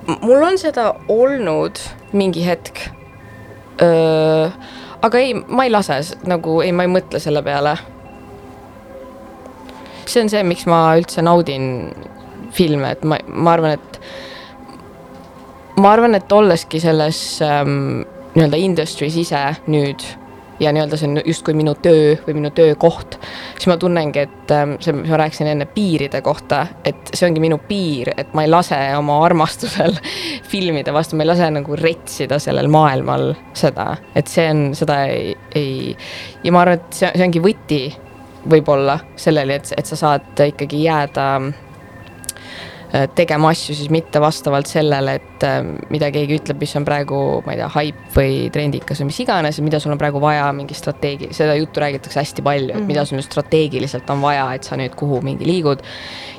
[0.09, 1.81] Mul on seda olnud
[2.17, 2.89] mingi hetk
[5.03, 7.77] aga ei, ma ei lase nagu, ei, ma ei mõtle selle peale.
[10.09, 11.67] see on see, miks ma üldse naudin
[12.57, 13.99] filme, et ma, ma arvan, et
[15.77, 20.01] ma arvan, et olleski selles ähm, nii-öelda industry's ise nüüd
[20.61, 23.19] ja nii-öelda see on justkui minu töö või minu töökoht,
[23.57, 27.43] siis ma tunnengi, et ähm, see, mis ma rääkisin enne piiride kohta, et see ongi
[27.43, 29.97] minu piir, et ma ei lase oma armastusel
[30.53, 35.33] filmide vastu, ma ei lase nagu retsida sellel maailmal seda, et see on, seda ei,
[35.59, 35.97] ei
[36.45, 37.83] ja ma arvan, et see, see ongi võti
[38.49, 41.31] võib-olla sellele, et, et sa saad ikkagi jääda
[43.15, 45.59] tegema asju siis mitte vastavalt sellele, et äh,
[45.93, 49.61] mida keegi ütleb, mis on praegu, ma ei tea, haip või trendikas või mis iganes,
[49.65, 53.21] mida sul on praegu vaja mingi strateegi-, seda juttu räägitakse hästi palju, et mida sul
[53.25, 55.85] strateegiliselt on vaja, et sa nüüd kuhu mingi liigud.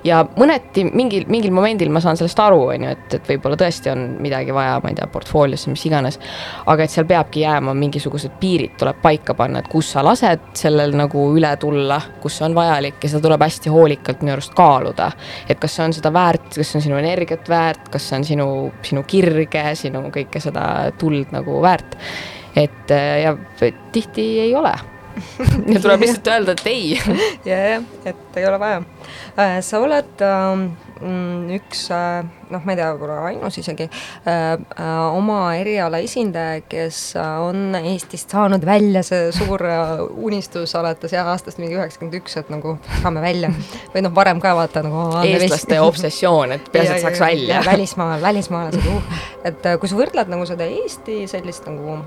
[0.04, 3.91] ja mõneti mingil, mingil momendil ma saan sellest aru, on ju, et, et võib-olla tõesti
[3.93, 6.20] on midagi vaja, ma ei tea, portfooliosse, mis iganes.
[6.66, 10.97] aga et seal peabki jääma mingisugused piirid tuleb paika panna, et kus sa lased sellel
[10.97, 15.12] nagu üle tulla, kus see on vajalik ja seda tuleb hästi hoolikalt minu arust kaaluda.
[15.50, 18.17] et kas see on seda väärt väärt, kas see on sinu energiat väärt, kas see
[18.17, 18.47] on sinu,
[18.83, 21.97] sinu kirge, sinu kõike seda tuld nagu väärt.
[22.55, 23.35] et äh, ja
[23.91, 24.73] tihti ei ole
[25.73, 26.97] ja tuleb lihtsalt öelda, et ei.
[27.49, 28.83] ja, jah, et ei ole vaja.
[29.37, 33.88] Äh, sa oled äh, Mm, üks äh, noh, ma ei tea, võib-olla ainus isegi,
[34.28, 39.64] äh, äh, oma eriala esindaja, kes on Eestist saanud välja see suur
[40.28, 43.52] unistus alates jah, aastast mingi üheksakümmend üks, et nagu saame välja.
[43.93, 47.64] või noh, varem ka vaata nagu eestlaste obsessioon, et peaasi, et saaks välja.
[47.66, 49.22] välismaal, välismaalased uh.
[49.47, 52.02] et kui sa võrdled nagu seda Eesti sellist nagu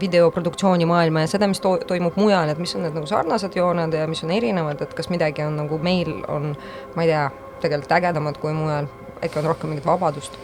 [0.00, 3.94] videoproduktsiooni maailma ja seda, mis to toimub mujal, et mis on need nagu sarnased jooned
[3.94, 6.52] ja mis on erinevad, et kas midagi on nagu meil on,
[6.96, 7.24] ma ei tea,
[7.64, 8.90] tegelikult ägedamad kui mujal,
[9.24, 10.36] äkki on rohkem mingit vabadust?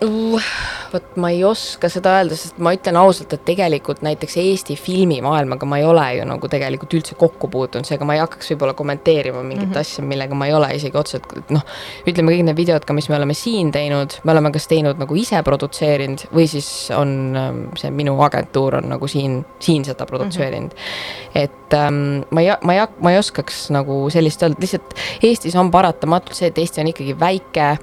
[0.00, 5.68] Vot ma ei oska seda öelda, sest ma ütlen ausalt, et tegelikult näiteks Eesti filmimaailmaga
[5.68, 9.40] ma ei ole ju nagu tegelikult üldse kokku puutunud, seega ma ei hakkaks võib-olla kommenteerima
[9.40, 9.80] mingit mm -hmm.
[9.80, 11.64] asja, millega ma ei ole isegi otseselt noh,
[12.06, 15.16] ütleme kõik need videod ka, mis me oleme siin teinud, me oleme kas teinud nagu
[15.16, 20.74] ise produtseerinud või siis on ähm, see minu agentuur on nagu siin, siin seda produtseerinud
[20.74, 20.82] mm.
[20.82, 21.40] -hmm.
[21.42, 25.70] et ähm, ma ei, ma ei, ma ei oskaks nagu sellist öelda, lihtsalt Eestis on
[25.70, 27.78] paratamatult see, et Eesti on ikkagi väike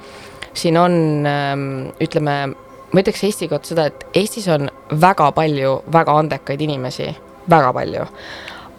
[0.54, 0.96] siin on,
[1.28, 1.68] ähm,
[2.04, 2.38] ütleme,
[2.94, 4.70] ma ütleks Eesti kohta seda, et Eestis on
[5.02, 7.10] väga palju väga andekaid inimesi,
[7.50, 8.08] väga palju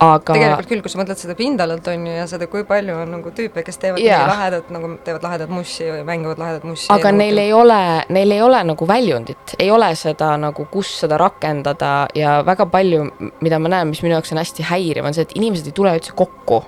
[0.05, 0.35] aga.
[0.35, 3.33] tegelikult küll, kui sa mõtled seda pindalalt on ju ja seda, kui palju on nagu
[3.35, 4.25] tüüpe, kes teevad yeah.
[4.29, 6.89] lahedat nagu teevad lahedat mussi või mängivad lahedat mussi.
[6.95, 7.81] aga neil ei ole,
[8.15, 13.07] neil ei ole nagu väljundit, ei ole seda nagu, kus seda rakendada ja väga palju,
[13.45, 15.95] mida ma näen, mis minu jaoks on hästi häiriv, on see, et inimesed ei tule
[15.99, 16.63] üldse kokku,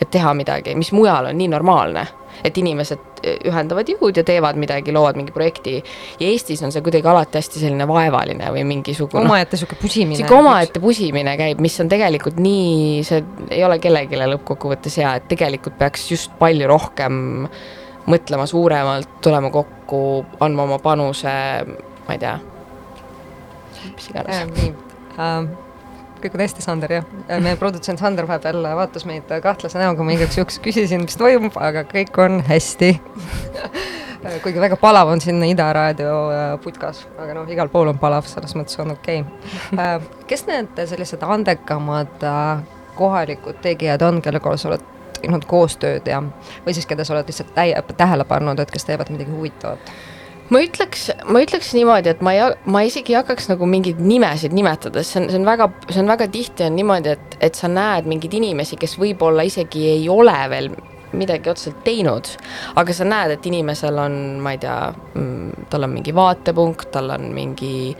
[0.00, 2.06] et teha midagi, mis mujal on nii normaalne
[2.44, 5.78] et inimesed eh, ühendavad jõud ja teevad midagi, loovad mingi projekti.
[6.20, 9.24] ja Eestis on see kuidagi alati hästi selline vaevaline või mingisugune.
[9.24, 10.20] omaette sihuke pusimine.
[10.20, 15.30] sihuke omaette pusimine käib, mis on tegelikult nii, see ei ole kellelegi lõppkokkuvõttes hea, et
[15.30, 17.48] tegelikult peaks just palju rohkem
[18.10, 20.04] mõtlema suuremalt, tulema kokku,
[20.42, 21.32] andma oma panuse,
[22.06, 22.36] ma ei tea,
[23.94, 24.46] mis iganes äh,.
[24.54, 24.72] nii
[25.20, 25.69] ähm
[26.22, 27.06] kõik on hästi, Sander, jah.
[27.42, 31.84] meie produtsent Sander vahepeal vaatas meid kahtlase näoga, ma igaks juhuks küsisin, mis toimub, aga
[31.88, 32.94] kõik on hästi
[34.42, 38.28] kuigi väga palav on siin Ida raadio äh, putkas, aga noh, igal pool on palav,
[38.28, 39.78] selles mõttes on okei okay..
[39.78, 39.96] Äh,
[40.28, 42.62] kes need sellised andekamad äh,
[42.98, 44.84] kohalikud tegijad on, kellega sa oled
[45.20, 46.20] teinud koostööd ja,
[46.64, 49.92] või siis keda sa oled lihtsalt täie, tähele pannud, et kes teevad midagi huvitavat?
[50.50, 54.54] Ma ütleks, ma ütleks niimoodi, et ma ei, ma isegi ei hakkaks nagu mingeid nimesid
[54.56, 57.70] nimetada, see on, see on väga, see on väga tihti on niimoodi, et, et sa
[57.70, 60.72] näed mingeid inimesi, kes võib-olla isegi ei ole veel
[61.10, 62.28] midagi otseselt teinud,
[62.78, 64.76] aga sa näed, et inimesel on, ma ei tea,
[65.14, 67.90] mm, tal on mingi vaatepunkt, tal on mingi,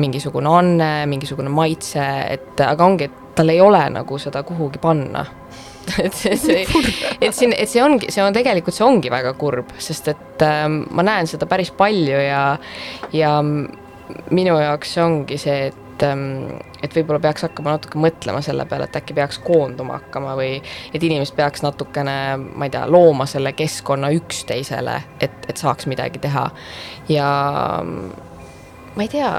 [0.00, 5.24] mingisugune anne, mingisugune maitse, et aga ongi, et tal ei ole nagu seda kuhugi panna
[6.04, 6.64] et see, see,
[7.20, 10.66] et siin, et see ongi, see on tegelikult, see ongi väga kurb, sest et äh,
[10.68, 12.44] ma näen seda päris palju ja,
[13.14, 16.54] ja minu jaoks see ongi see, et ähm,
[16.84, 20.58] et võib-olla peaks hakkama natuke mõtlema selle peale, et äkki peaks koonduma hakkama või
[20.92, 26.20] et inimesed peaks natukene, ma ei tea, looma selle keskkonna üksteisele, et, et saaks midagi
[26.24, 26.48] teha.
[27.08, 27.28] ja
[27.84, 29.30] ma ei tea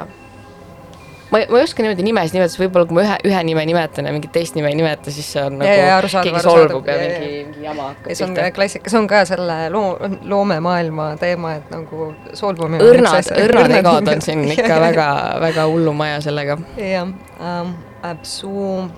[1.32, 4.13] ma, ma ei oska niimoodi nimesid nimetada, võib-olla kui ma ühe, ühe nime nimetan ja
[4.15, 6.97] mingit teist nime ei nimeta, siis see on nagu ja, ja, arusaadav, keegi solvub ja,
[6.99, 8.19] ja mingi, mingi jama hakkab pihta.
[8.19, 13.76] see on klassika, see on ka selle loo, loomemaailma teema, et nagu solvumine õrnad, õrnad
[13.80, 15.09] egod on siin ikka väga,
[15.45, 16.59] väga hullumaja sellega.
[16.80, 17.09] jah
[17.39, 17.76] um,,
[18.21, 18.53] su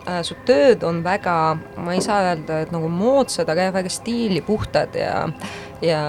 [0.07, 1.38] äh,, su tööd on väga,
[1.80, 5.15] ma ei saa öelda, et nagu moodsad, aga jah, väga stiilipuhtad ja,
[5.86, 6.01] ja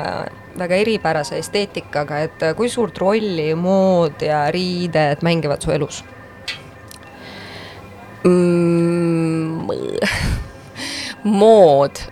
[0.59, 6.03] väga eripärase esteetikaga, et kui suurt rolli mood ja riided mängivad su elus?
[8.25, 9.69] mm,?
[11.41, 12.03] mood,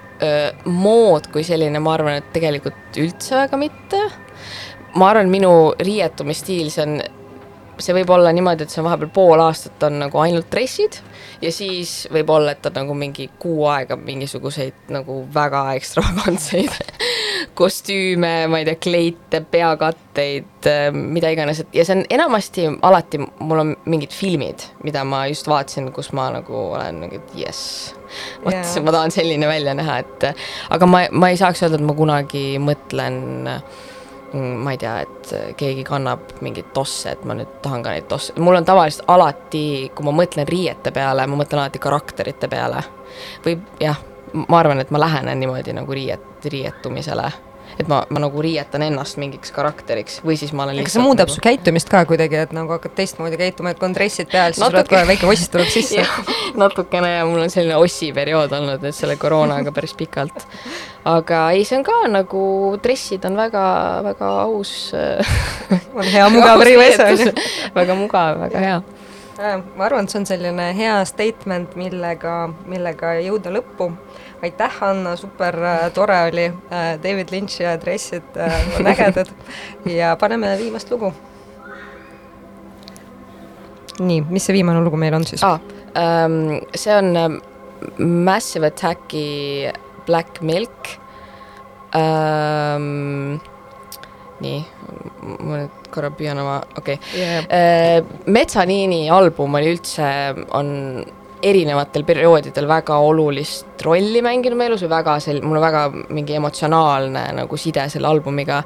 [0.64, 4.00] mood kui selline, ma arvan, et tegelikult üldse väga mitte.
[4.96, 6.96] ma arvan, minu riietumisstiil, see on,
[7.82, 10.96] see võib olla niimoodi, et see on vahepeal pool aastat on nagu ainult dressid
[11.42, 16.80] ja siis võib olla, et on nagu mingi kuu aega mingisuguseid nagu väga ekstravagantseid
[17.56, 23.62] kostüüme, ma ei tea, kleite, peakatteid, mida iganes, et ja see on enamasti alati, mul
[23.62, 27.94] on mingid filmid, mida ma just vaatasin, kus ma nagu olen nagu, et jess.
[28.44, 30.30] vot yeah., ma tahan selline välja näha, et
[30.76, 33.16] aga ma, ma ei saaks öelda, et ma kunagi mõtlen
[33.48, 38.10] mm, ma ei tea, et keegi kannab mingeid tosse, et ma nüüd tahan ka neid
[38.10, 39.64] tosse, mul on tavaliselt alati,
[39.96, 42.84] kui ma mõtlen riiete peale, ma mõtlen alati karakterite peale.
[43.46, 43.96] või jah,
[44.44, 47.32] ma arvan, et ma lähenen niimoodi nagu riiet, riietumisele
[47.80, 51.04] et ma, ma nagu riietan ennast mingiks karakteriks või siis ma olen lihtsalt kas see
[51.04, 51.36] muudab nagu...
[51.36, 54.64] su käitumist ka kuidagi, et nagu hakkad teistmoodi käituma, et kui on dressid peal, siis
[54.64, 54.84] Natuke...
[54.84, 56.04] sul kohe väike oss tuleb sisse.
[56.56, 60.46] Natukene ja mul on selline ossi periood olnud nüüd selle koroonaga päris pikalt.
[61.06, 62.42] aga ei, see on ka nagu,
[62.82, 63.64] dressid on väga,
[64.08, 64.76] väga aus
[65.94, 67.32] on hea mugav riives on ju.
[67.76, 68.78] väga mugav, väga hea.
[69.36, 73.90] Ma arvan, et see on selline hea statement, millega, millega jõuda lõppu
[74.46, 76.46] aitäh, Anna, super äh, tore oli.
[76.70, 79.30] Äh, David Lynch ja dressid äh, on ägedad
[79.84, 81.12] ja paneme viimast lugu.
[83.96, 85.60] nii, mis see viimane lugu meil on siis ah,?
[85.96, 87.40] Um, see on
[87.96, 89.72] Massive Attacki
[90.06, 90.90] Black Milk
[91.96, 93.38] um,.
[94.44, 94.58] nii,
[95.40, 97.16] ma nüüd korra püüan oma, okei okay.
[97.16, 97.46] yeah..
[97.48, 100.10] Uh, Metsaniini album oli üldse,
[100.52, 100.68] on
[101.42, 105.82] erinevatel perioodidel väga olulist rolli mänginud mu elus või väga sel-, mul on väga
[106.16, 108.62] mingi emotsionaalne nagu side selle albumiga,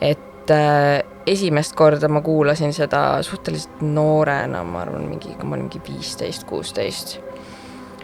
[0.00, 5.68] et äh, esimest korda ma kuulasin seda suhteliselt noorena, ma arvan, mingi, kui ma olin
[5.68, 7.18] mingi viisteist, kuusteist.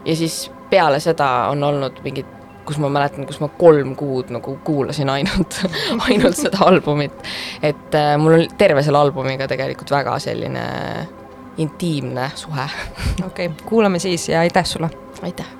[0.04, 4.54] ja siis peale seda on olnud mingid kus ma mäletan, kus ma kolm kuud nagu
[4.64, 5.56] kuulasin ainult
[6.08, 7.16] ainult seda albumit.
[7.62, 10.66] et äh, mul on terve selle albumiga tegelikult väga selline
[11.60, 12.68] intiimne suhe.
[13.26, 14.90] okei okay,, kuulame siis ja aitäh sulle!
[15.22, 15.59] aitäh!